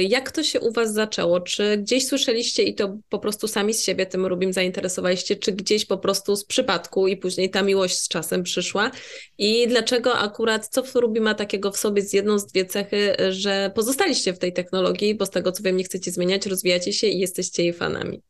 jak 0.01 0.31
to 0.31 0.43
się 0.43 0.61
u 0.61 0.73
Was 0.73 0.93
zaczęło? 0.93 1.41
Czy 1.41 1.77
gdzieś 1.77 2.07
słyszeliście 2.07 2.63
i 2.63 2.75
to 2.75 2.97
po 3.09 3.19
prostu 3.19 3.49
sami 3.49 3.75
z 3.75 3.85
siebie 3.85 4.07
tym 4.07 4.27
Rubim 4.27 4.53
zainteresowaliście, 4.53 5.37
czy 5.37 5.53
gdzieś 5.53 5.85
po 5.85 5.99
prostu 5.99 6.37
z 6.37 6.45
przypadku 6.45 7.09
i 7.09 7.17
później 7.17 7.51
ta 7.51 7.63
miłość 7.63 7.99
z 7.99 8.09
czasem 8.09 8.43
przyszła? 8.43 8.91
I 9.39 9.69
dlaczego 9.69 10.19
akurat, 10.19 10.69
co 10.69 10.83
w 10.83 10.95
Ruby 10.95 11.21
ma 11.21 11.35
takiego 11.35 11.73
w 11.73 11.77
sobie 11.77 12.03
z 12.03 12.13
jedną 12.13 12.39
z 12.39 12.47
dwie 12.47 12.65
cechy, 12.65 13.17
że 13.31 13.73
pozostaliście 13.75 14.33
w 14.33 14.39
tej 14.39 14.53
technologii, 14.53 15.15
bo 15.15 15.27
z 15.27 15.31
tego 15.31 15.53
co 15.53 15.63
wiem, 15.63 15.77
nie 15.77 15.85
chcecie 15.85 16.11
zmieniać, 16.11 16.47
rozwijacie 16.47 16.93
się 16.93 17.07
i 17.07 17.19
jesteście 17.19 17.63
jej 17.63 17.73
fanami. 17.73 18.23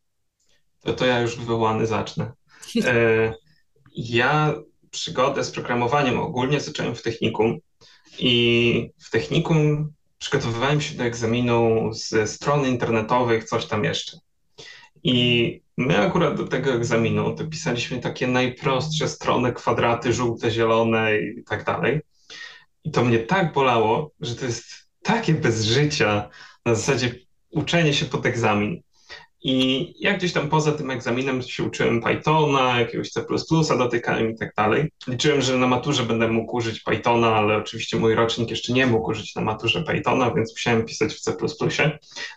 To, 0.83 0.93
to 0.93 1.07
ja 1.07 1.20
już 1.20 1.37
wywołany 1.37 1.87
zacznę. 1.87 2.33
E, 2.85 3.35
ja 3.97 4.55
przygodę 4.91 5.45
z 5.45 5.51
programowaniem 5.51 6.20
ogólnie 6.20 6.61
zacząłem 6.61 6.95
w 6.95 7.03
technikum 7.03 7.59
i 8.18 8.91
w 8.99 9.11
technikum 9.11 9.93
przygotowywałem 10.27 10.81
się 10.81 10.95
do 10.95 11.05
egzaminu 11.05 11.91
ze 11.93 12.27
stron 12.27 12.66
internetowych, 12.66 13.45
coś 13.45 13.66
tam 13.66 13.85
jeszcze. 13.85 14.18
I 15.03 15.61
my 15.77 15.99
akurat 15.99 16.37
do 16.37 16.47
tego 16.47 16.72
egzaminu 16.72 17.35
to 17.35 17.47
pisaliśmy 17.47 17.99
takie 17.99 18.27
najprostsze 18.27 19.09
strony, 19.09 19.53
kwadraty 19.53 20.12
żółte, 20.12 20.51
zielone 20.51 21.18
i 21.18 21.45
tak 21.45 21.64
dalej. 21.64 22.01
I 22.85 22.91
to 22.91 23.05
mnie 23.05 23.18
tak 23.18 23.53
bolało, 23.53 24.11
że 24.20 24.35
to 24.35 24.45
jest 24.45 24.64
takie 25.03 25.35
bez 25.35 25.64
życia, 25.64 26.31
na 26.64 26.74
zasadzie 26.74 27.14
uczenie 27.51 27.95
się 27.95 28.07
pod 28.07 28.27
egzamin. 28.27 28.83
I 29.43 29.95
ja 30.01 30.16
gdzieś 30.16 30.32
tam 30.32 30.49
poza 30.49 30.72
tym 30.72 30.91
egzaminem 30.91 31.43
się 31.43 31.62
uczyłem 31.62 32.03
Pythona, 32.03 32.80
jakiegoś 32.80 33.11
C++ 33.11 33.24
dotykałem 33.78 34.30
i 34.30 34.37
tak 34.37 34.55
dalej. 34.57 34.93
Liczyłem, 35.09 35.43
że 35.43 35.57
na 35.57 35.66
maturze 35.66 36.03
będę 36.03 36.28
mógł 36.28 36.57
użyć 36.57 36.80
Pythona, 36.80 37.34
ale 37.34 37.57
oczywiście 37.57 37.97
mój 37.97 38.14
rocznik 38.14 38.51
jeszcze 38.51 38.72
nie 38.72 38.87
mógł 38.87 39.11
użyć 39.11 39.34
na 39.34 39.43
maturze 39.43 39.82
Pythona, 39.82 40.34
więc 40.34 40.53
musiałem 40.53 40.84
pisać 40.84 41.14
w 41.14 41.20
C++. 41.20 41.37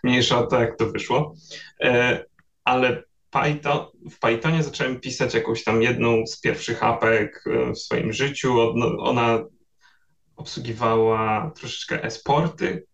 Mniejsza 0.04 0.38
o 0.38 0.46
to, 0.46 0.60
jak 0.60 0.76
to 0.76 0.86
wyszło. 0.86 1.34
E, 1.80 2.24
Ale 2.64 3.02
Python, 3.30 3.86
w 4.10 4.18
Pythonie 4.18 4.62
zacząłem 4.62 5.00
pisać 5.00 5.34
jakąś 5.34 5.64
tam 5.64 5.82
jedną 5.82 6.26
z 6.26 6.40
pierwszych 6.40 6.84
apek 6.84 7.44
e, 7.46 7.72
w 7.72 7.78
swoim 7.78 8.12
życiu. 8.12 8.60
Ona 8.98 9.44
obsługiwała 10.36 11.52
troszeczkę 11.56 12.04
e-sporty, 12.04 12.86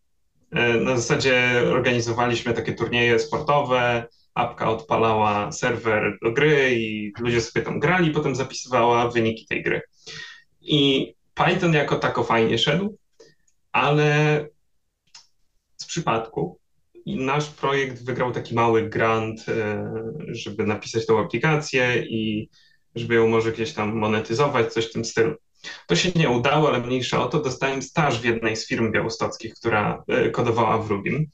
E, 0.57 0.80
Na 0.80 0.96
zasadzie 0.96 1.62
organizowaliśmy 1.72 2.54
takie 2.54 2.72
turnieje 2.72 3.18
sportowe, 3.18 4.07
apka 4.34 4.70
odpalała 4.70 5.52
serwer 5.52 6.18
do 6.22 6.32
gry 6.32 6.74
i 6.74 7.12
ludzie 7.20 7.40
sobie 7.40 7.64
tam 7.64 7.80
grali, 7.80 8.11
potem 8.11 8.34
zapisywała 8.34 9.11
wyniki 9.11 9.46
tej 9.46 9.62
gry. 9.62 9.80
I 10.61 11.12
Python 11.34 11.74
jako 11.74 11.96
tako 11.96 12.24
fajnie 12.24 12.59
szedł, 12.59 12.96
ale 13.72 14.46
z 15.76 15.86
przypadku. 15.86 16.59
I 17.04 17.16
nasz 17.16 17.48
projekt 17.48 18.04
wygrał 18.04 18.32
taki 18.32 18.54
mały 18.54 18.88
grant, 18.88 19.48
e, 19.48 19.92
żeby 20.28 20.66
napisać 20.66 21.07
tą 21.07 21.20
aplikację 21.20 22.02
i 22.02 22.50
żeby 22.94 23.14
ją 23.14 23.28
może 23.28 23.52
gdzieś 23.52 23.72
tam 23.72 23.96
monetyzować, 23.96 24.72
coś 24.72 24.86
w 24.90 24.92
tym 24.92 25.04
stylu. 25.04 25.34
To 25.87 25.97
się 25.97 26.11
nie 26.17 26.31
udało, 26.31 26.69
ale 26.69 26.81
mniejsza 26.81 27.25
o 27.25 27.29
to. 27.29 27.41
Dostałem 27.41 27.83
staż 27.83 28.21
w 28.21 28.25
jednej 28.25 28.57
z 28.57 28.69
firm 28.69 28.93
białostockich, 28.93 29.55
która 29.55 30.05
e, 30.09 30.31
kodowała 30.31 30.79
w 30.79 30.91
Rubim. 30.91 31.27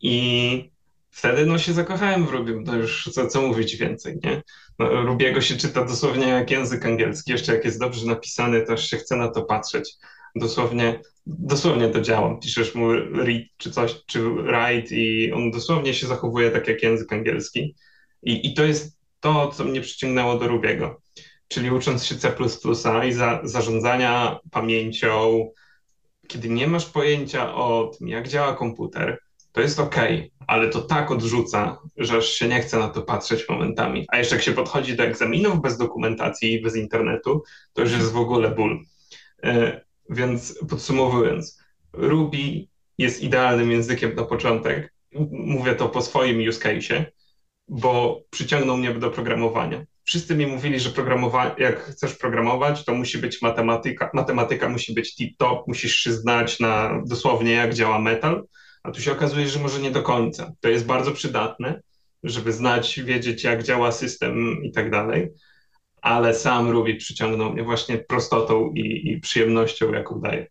I 0.00 0.70
wtedy 1.10 1.46
no, 1.46 1.58
się 1.58 1.72
zakochałem 1.72 2.26
w 2.26 2.30
Rubim. 2.30 2.64
To 2.64 2.76
już 2.76 3.10
co, 3.12 3.26
co 3.26 3.42
mówić 3.42 3.76
więcej, 3.76 4.18
nie? 4.24 4.42
No, 4.78 5.02
Rubiego 5.02 5.40
się 5.40 5.56
czyta 5.56 5.84
dosłownie 5.84 6.28
jak 6.28 6.50
język 6.50 6.86
angielski. 6.86 7.32
Jeszcze 7.32 7.54
jak 7.54 7.64
jest 7.64 7.80
dobrze 7.80 8.06
napisany, 8.06 8.62
to 8.62 8.72
aż 8.72 8.90
się 8.90 8.96
chce 8.96 9.16
na 9.16 9.28
to 9.28 9.42
patrzeć. 9.42 9.94
Dosłownie, 10.36 11.00
dosłownie 11.26 11.88
to 11.88 12.00
działa. 12.00 12.38
Piszesz 12.38 12.74
mu 12.74 12.92
read 12.92 13.42
czy 13.56 13.70
coś, 13.70 14.04
czy 14.06 14.20
write 14.30 14.94
i 14.94 15.32
on 15.32 15.50
dosłownie 15.50 15.94
się 15.94 16.06
zachowuje 16.06 16.50
tak 16.50 16.68
jak 16.68 16.82
język 16.82 17.12
angielski. 17.12 17.74
I, 18.22 18.50
i 18.50 18.54
to 18.54 18.64
jest 18.64 18.98
to, 19.20 19.48
co 19.48 19.64
mnie 19.64 19.80
przyciągnęło 19.80 20.38
do 20.38 20.48
Rubiego 20.48 21.03
czyli 21.48 21.70
ucząc 21.70 22.04
się 22.04 22.14
C 22.14 22.34
i 23.08 23.12
za, 23.12 23.40
zarządzania 23.44 24.38
pamięcią, 24.50 25.48
kiedy 26.28 26.48
nie 26.48 26.66
masz 26.66 26.86
pojęcia 26.86 27.54
o 27.54 27.90
tym, 27.98 28.08
jak 28.08 28.28
działa 28.28 28.54
komputer, 28.54 29.18
to 29.52 29.60
jest 29.60 29.80
ok, 29.80 29.96
ale 30.46 30.68
to 30.68 30.80
tak 30.80 31.10
odrzuca, 31.10 31.78
że 31.96 32.16
aż 32.16 32.26
się 32.26 32.48
nie 32.48 32.60
chce 32.60 32.78
na 32.78 32.88
to 32.88 33.02
patrzeć 33.02 33.48
momentami. 33.48 34.06
A 34.08 34.18
jeszcze 34.18 34.34
jak 34.34 34.44
się 34.44 34.52
podchodzi 34.52 34.96
do 34.96 35.02
egzaminów 35.02 35.62
bez 35.62 35.78
dokumentacji 35.78 36.52
i 36.52 36.62
bez 36.62 36.76
internetu, 36.76 37.42
to 37.72 37.82
już 37.82 37.92
jest 37.92 38.12
w 38.12 38.16
ogóle 38.16 38.50
ból. 38.50 38.80
E, 39.44 39.80
Więc 40.10 40.58
podsumowując, 40.68 41.58
Ruby 41.92 42.66
jest 42.98 43.22
idealnym 43.22 43.70
językiem 43.70 44.14
na 44.14 44.24
początek. 44.24 44.94
Mówię 45.30 45.74
to 45.74 45.88
po 45.88 46.02
swoim 46.02 46.48
use 46.48 46.60
case'ie, 46.60 47.04
bo 47.68 48.20
przyciągnął 48.30 48.76
mnie 48.76 48.94
do 48.94 49.10
programowania 49.10 49.84
wszyscy 50.04 50.36
mi 50.36 50.46
mówili, 50.46 50.80
że 50.80 50.90
programowa- 50.90 51.54
jak 51.58 51.80
chcesz 51.80 52.14
programować, 52.14 52.84
to 52.84 52.94
musi 52.94 53.18
być 53.18 53.42
matematyka, 53.42 54.10
matematyka 54.14 54.68
musi 54.68 54.94
być 54.94 55.16
tip-top, 55.16 55.62
musisz 55.66 55.96
się 55.96 56.12
znać 56.12 56.60
na 56.60 57.02
dosłownie 57.06 57.52
jak 57.52 57.74
działa 57.74 57.98
metal, 57.98 58.44
a 58.82 58.90
tu 58.90 59.00
się 59.00 59.12
okazuje, 59.12 59.48
że 59.48 59.58
może 59.58 59.80
nie 59.80 59.90
do 59.90 60.02
końca. 60.02 60.52
To 60.60 60.68
jest 60.68 60.86
bardzo 60.86 61.12
przydatne, 61.12 61.80
żeby 62.22 62.52
znać, 62.52 63.00
wiedzieć 63.00 63.44
jak 63.44 63.62
działa 63.62 63.92
system 63.92 64.62
i 64.64 64.72
tak 64.72 64.90
dalej, 64.90 65.30
ale 66.02 66.34
sam 66.34 66.70
Ruby 66.70 66.94
przyciągnął 66.94 67.52
mnie 67.52 67.62
właśnie 67.62 67.98
prostotą 67.98 68.72
i, 68.74 69.10
i 69.10 69.20
przyjemnością, 69.20 69.92
jaką 69.92 70.20
daje. 70.20 70.46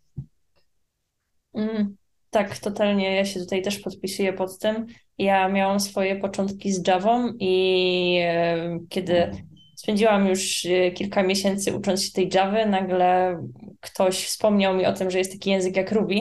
Mm, 1.53 1.95
tak, 2.33 2.57
totalnie. 2.57 3.15
Ja 3.15 3.25
się 3.25 3.39
tutaj 3.39 3.61
też 3.61 3.79
podpisuję 3.79 4.33
pod 4.33 4.59
tym. 4.59 4.85
Ja 5.17 5.49
miałam 5.49 5.79
swoje 5.79 6.15
początki 6.15 6.73
z 6.73 6.87
Javą 6.87 7.33
i 7.39 8.17
e, 8.21 8.79
kiedy 8.89 9.31
spędziłam 9.75 10.27
już 10.27 10.65
e, 10.65 10.91
kilka 10.91 11.23
miesięcy 11.23 11.75
ucząc 11.75 12.03
się 12.03 12.11
tej 12.11 12.29
Javy, 12.33 12.65
nagle 12.65 13.39
ktoś 13.79 14.25
wspomniał 14.25 14.75
mi 14.75 14.85
o 14.85 14.93
tym, 14.93 15.11
że 15.11 15.17
jest 15.17 15.31
taki 15.31 15.49
język 15.49 15.75
jak 15.75 15.91
Ruby. 15.91 16.15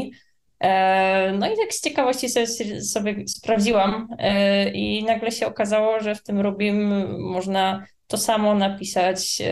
E, 0.60 1.32
No 1.38 1.46
i 1.52 1.56
tak 1.56 1.74
z 1.74 1.80
ciekawości 1.80 2.28
sobie, 2.28 2.46
sobie 2.80 3.28
sprawdziłam 3.28 4.08
i 4.74 5.04
nagle 5.04 5.32
się 5.32 5.46
okazało, 5.46 6.00
że 6.00 6.14
w 6.14 6.22
tym 6.22 6.40
Ruby 6.40 6.72
można 7.18 7.86
to 8.06 8.18
samo 8.18 8.54
napisać 8.54 9.42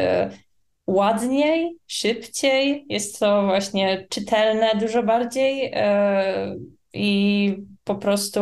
ładniej, 0.90 1.76
szybciej, 1.86 2.84
jest 2.88 3.18
to 3.18 3.42
właśnie 3.42 4.06
czytelne 4.08 4.70
dużo 4.80 5.02
bardziej 5.02 5.70
e, 5.74 6.56
i 6.94 7.56
po 7.84 7.94
prostu 7.94 8.40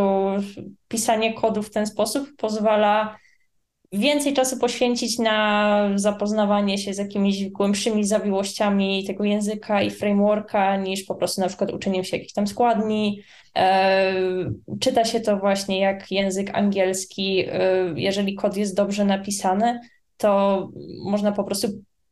pisanie 0.88 1.34
kodu 1.34 1.62
w 1.62 1.70
ten 1.70 1.86
sposób 1.86 2.28
pozwala 2.36 3.18
więcej 3.92 4.34
czasu 4.34 4.59
poświęcić 4.59 5.18
na 5.18 5.90
zapoznawanie 5.94 6.78
się 6.78 6.94
z 6.94 6.99
jakimiś 6.99 7.49
głębszymi 7.49 8.05
zawiłościami 8.05 9.05
tego 9.07 9.24
języka 9.24 9.82
i 9.82 9.90
frameworka, 9.90 10.76
niż 10.76 11.05
po 11.05 11.14
prostu 11.14 11.40
na 11.40 11.49
przykład 11.49 11.72
uczeniem 11.72 12.05
się 12.05 12.16
jakichś 12.16 12.32
tam 12.32 12.46
składni. 12.46 13.22
E, 13.57 14.14
czyta 14.80 15.05
się 15.05 15.20
to 15.20 15.36
właśnie 15.36 15.80
jak 15.80 16.11
język 16.11 16.51
angielski. 16.55 17.44
E, 17.49 17.92
jeżeli 17.96 18.34
kod 18.34 18.57
jest 18.57 18.76
dobrze 18.76 19.05
napisany, 19.05 19.80
to 20.16 20.68
można 21.05 21.32
po 21.32 21.44
prostu 21.44 21.68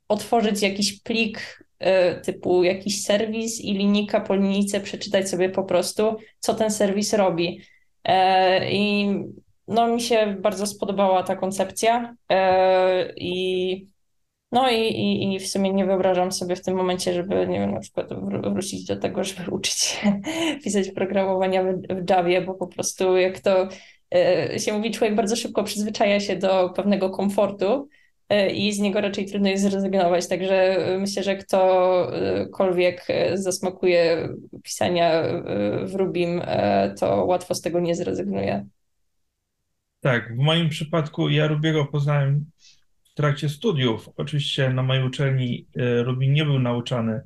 otworzyć 0.09 0.63
jakiś 0.63 1.03
plik 1.03 1.65
y, 1.83 2.21
typu 2.21 2.65
jakiś 2.65 3.03
serwis 3.03 3.61
i 3.61 3.73
linijka 3.73 4.21
po 4.21 4.35
linijce 4.35 4.81
przeczytać 4.81 5.31
sobie 5.31 5.49
po 5.49 5.65
prostu, 5.65 6.17
co 6.41 6.55
ten 6.55 6.71
serwis 6.71 7.13
robi. 7.13 7.61
E, 8.05 8.71
I 8.73 9.09
no, 9.69 9.89
mi 9.89 10.01
się 10.01 10.37
bardzo 10.41 10.67
spodobała 10.67 11.23
ta 11.23 11.37
koncepcja 11.37 12.17
e, 12.31 13.13
i 13.17 13.87
no 14.53 14.71
i, 14.71 14.81
i, 14.81 15.35
i 15.35 15.41
w 15.41 15.49
sumie 15.49 15.73
nie 15.73 15.87
wyobrażam 15.87 16.33
sobie 16.33 16.57
w 16.57 16.63
tym 16.63 16.77
momencie, 16.77 17.15
żeby, 17.15 17.47
nie 17.47 17.61
wiem, 17.61 17.75
na 17.75 17.81
przykład 17.81 18.09
wr- 18.09 18.53
wrócić 18.53 18.85
do 18.85 18.97
tego, 18.97 19.25
żeby 19.25 19.51
uczyć 19.57 19.75
się 19.75 20.21
pisać 20.65 20.91
programowania 20.91 21.63
w, 21.63 21.77
w 21.77 22.11
Javie, 22.11 22.43
bo 22.43 22.55
po 22.55 22.67
prostu 22.67 23.17
jak 23.17 23.41
to 23.41 23.69
e, 24.15 24.59
się 24.59 24.73
mówi, 24.73 24.91
człowiek 24.91 25.17
bardzo 25.17 25.37
szybko 25.37 25.65
przyzwyczaja 25.65 26.21
się 26.21 26.37
do 26.37 26.71
pewnego 26.71 27.11
komfortu, 27.11 27.89
E, 27.89 28.06
i 28.55 28.73
z 28.73 28.79
niego 28.79 29.01
raczej 29.01 29.27
trudno 29.27 29.49
jest 29.49 29.63
zrezygnować. 29.63 30.29
Także 30.29 30.55
e, 30.55 30.99
myślę, 30.99 31.23
że 31.23 31.37
ktokolwiek 31.37 33.05
e, 33.09 33.39
zasmakuje 33.39 34.29
pisania 34.63 35.23
w 35.85 35.95
Rubim, 35.95 36.43
to 37.01 37.25
łatwo 37.25 37.55
z 37.55 37.61
tego 37.61 37.81
nie 37.81 37.95
zrezygnuje. 37.95 38.67
Tak, 40.01 40.37
w 40.37 40.39
moim 40.39 40.69
przypadku 40.69 41.29
ja 41.29 41.47
Rubiego 41.47 41.85
poznałem 41.85 42.45
trakcie 43.17 43.49
studiów. 43.49 44.09
Oczywiście 44.17 44.71
na 44.71 44.83
mojej 44.83 45.05
uczelni 45.05 45.67
e, 45.77 46.03
Ruby 46.03 46.27
nie 46.27 46.45
był 46.45 46.59
nauczany 46.59 47.21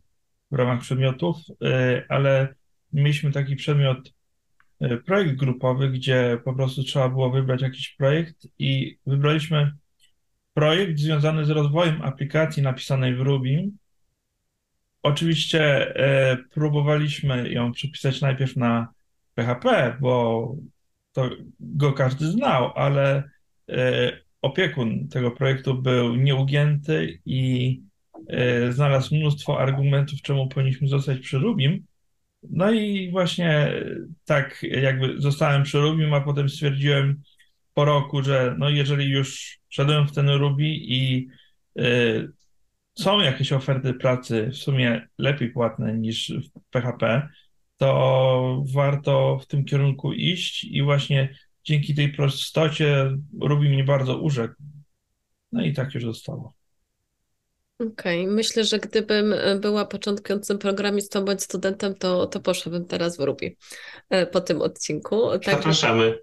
w 0.51 0.55
ramach 0.55 0.81
przedmiotów, 0.81 1.37
e, 1.65 2.05
ale 2.09 2.55
mieliśmy 2.93 3.33
taki 3.33 3.57
przedmiot 3.57 4.13
e, 4.81 4.97
projekt 4.97 5.37
grupowy, 5.37 5.91
gdzie 5.91 6.41
po 6.45 6.55
prostu 6.55 6.83
trzeba 6.85 7.09
było 7.09 7.31
wybrać 7.31 7.63
jakiś 7.63 7.89
projekt 7.89 8.47
i 8.59 8.99
wybraliśmy 9.07 9.73
projekt 10.61 10.99
związany 10.99 11.45
z 11.45 11.51
rozwojem 11.51 12.03
aplikacji 12.03 12.63
napisanej 12.63 13.15
w 13.15 13.21
Ruby. 13.21 13.69
Oczywiście 15.03 15.95
e, 15.97 16.37
próbowaliśmy 16.37 17.53
ją 17.53 17.73
przepisać 17.73 18.21
najpierw 18.21 18.57
na 18.57 18.89
PHP, 19.35 19.97
bo 20.01 20.55
to 21.13 21.31
go 21.61 21.93
każdy 21.93 22.27
znał, 22.27 22.73
ale 22.75 23.23
e, 23.69 24.13
opiekun 24.43 25.09
tego 25.09 25.31
projektu 25.31 25.75
był 25.75 26.17
nieugięty 26.17 27.21
i 27.25 27.81
e, 28.29 28.73
znalazł 28.73 29.15
mnóstwo 29.15 29.61
argumentów, 29.61 30.23
czemu 30.23 30.49
powinniśmy 30.49 30.89
zostać 30.89 31.19
przy 31.19 31.39
Rubim. 31.39 31.87
No 32.43 32.73
i 32.73 33.11
właśnie 33.11 33.73
tak 34.25 34.63
jakby 34.63 35.21
zostałem 35.21 35.63
przy 35.63 35.81
Rubim, 35.81 36.15
a 36.15 36.21
potem 36.21 36.49
stwierdziłem 36.49 37.23
po 37.75 37.85
roku, 37.85 38.23
że 38.23 38.55
no 38.59 38.71
jeżeli 38.71 39.11
już 39.11 39.59
wszedłem 39.69 40.09
w 40.09 40.13
ten 40.13 40.29
Ruby 40.29 40.65
i 40.67 41.29
e, 41.79 41.83
są 42.99 43.21
jakieś 43.21 43.53
oferty 43.53 43.95
pracy 43.95 44.51
w 44.53 44.57
sumie 44.57 45.09
lepiej 45.19 45.51
płatne 45.51 45.99
niż 45.99 46.33
w 46.33 46.71
PHP, 46.71 47.29
to 47.77 48.65
warto 48.75 49.39
w 49.43 49.47
tym 49.47 49.65
kierunku 49.65 50.13
iść 50.13 50.65
i 50.65 50.83
właśnie 50.83 51.35
dzięki 51.65 51.95
tej 51.95 52.13
prostocie 52.13 53.17
Ruby 53.41 53.69
mnie 53.69 53.85
bardzo 53.85 54.19
urzekł. 54.19 54.55
No 55.53 55.63
i 55.65 55.73
tak 55.73 55.95
już 55.95 56.05
zostało. 56.05 56.55
Okej, 57.79 58.27
myślę, 58.27 58.65
że 58.65 58.79
gdybym 58.79 59.33
e, 59.33 59.57
była 59.57 59.85
początkującym 59.85 60.59
programistą 60.59 61.25
bądź 61.25 61.43
studentem, 61.43 61.95
to, 61.95 62.27
to 62.27 62.41
poszłabym 62.41 62.85
teraz 62.85 63.17
w 63.17 63.21
Ruby 63.21 63.57
e, 64.11 64.27
po 64.27 64.41
tym 64.41 64.63
odcinku. 64.63 65.31
Także 65.31 65.51
Zapraszamy. 65.51 66.19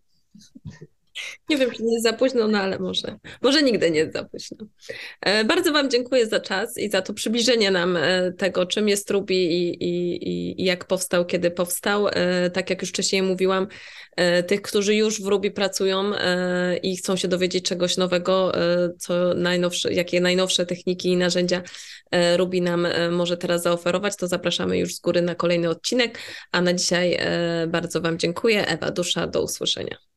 Nie 1.50 1.58
wiem, 1.58 1.72
czy 1.72 1.84
nie 1.84 1.94
jest 1.94 2.04
za 2.04 2.14
późno, 2.14 2.48
no 2.48 2.58
ale 2.60 2.80
może, 2.80 3.16
może 3.42 3.64
nigdy 3.64 3.92
nie 3.92 4.00
jest 4.00 4.14
za 4.14 4.24
późno. 4.24 4.58
E, 5.22 5.44
Bardzo 5.44 5.72
Wam 5.74 5.90
dziękuję 5.90 6.28
za 6.28 6.40
czas 6.40 6.78
i 6.78 6.90
za 6.90 7.02
to 7.02 7.14
przybliżenie 7.14 7.72
nam 7.72 7.98
e, 7.98 8.32
tego, 8.38 8.66
czym 8.66 8.90
jest 8.90 9.12
Ruby 9.12 9.34
i, 9.34 9.84
i, 9.84 10.30
i- 10.30 10.66
jak 10.66 10.86
powstał, 10.86 11.26
kiedy 11.26 11.52
powstał. 11.52 12.08
E, 12.08 12.50
Tak 12.50 12.70
jak 12.70 12.82
już 12.82 12.90
wcześniej 12.90 13.22
mówiłam, 13.22 13.68
tych, 14.48 14.62
którzy 14.62 14.96
już 14.96 15.22
w 15.22 15.28
Ruby 15.28 15.52
pracują 15.52 16.12
i 16.84 16.98
chcą 16.98 17.16
się 17.16 17.28
dowiedzieć 17.28 17.66
czegoś 17.66 17.98
nowego, 17.98 18.52
co 19.00 19.34
najnowsze, 19.34 19.94
jakie 19.94 20.22
najnowsze 20.22 20.66
techniki 20.66 21.10
i 21.10 21.18
narzędzia 21.18 21.62
Ruby 22.38 22.62
nam 22.62 22.88
może 23.12 23.38
teraz 23.38 23.64
zaoferować, 23.64 24.16
to 24.16 24.28
zapraszamy 24.28 24.78
już 24.78 24.96
z 24.96 25.00
góry 25.00 25.22
na 25.22 25.36
kolejny 25.36 25.70
odcinek. 25.70 26.20
A 26.52 26.62
na 26.62 26.74
dzisiaj 26.74 27.18
bardzo 27.68 28.02
Wam 28.02 28.20
dziękuję. 28.20 28.68
Ewa 28.68 28.92
Dusza, 28.92 29.28
do 29.28 29.44
usłyszenia. 29.44 30.08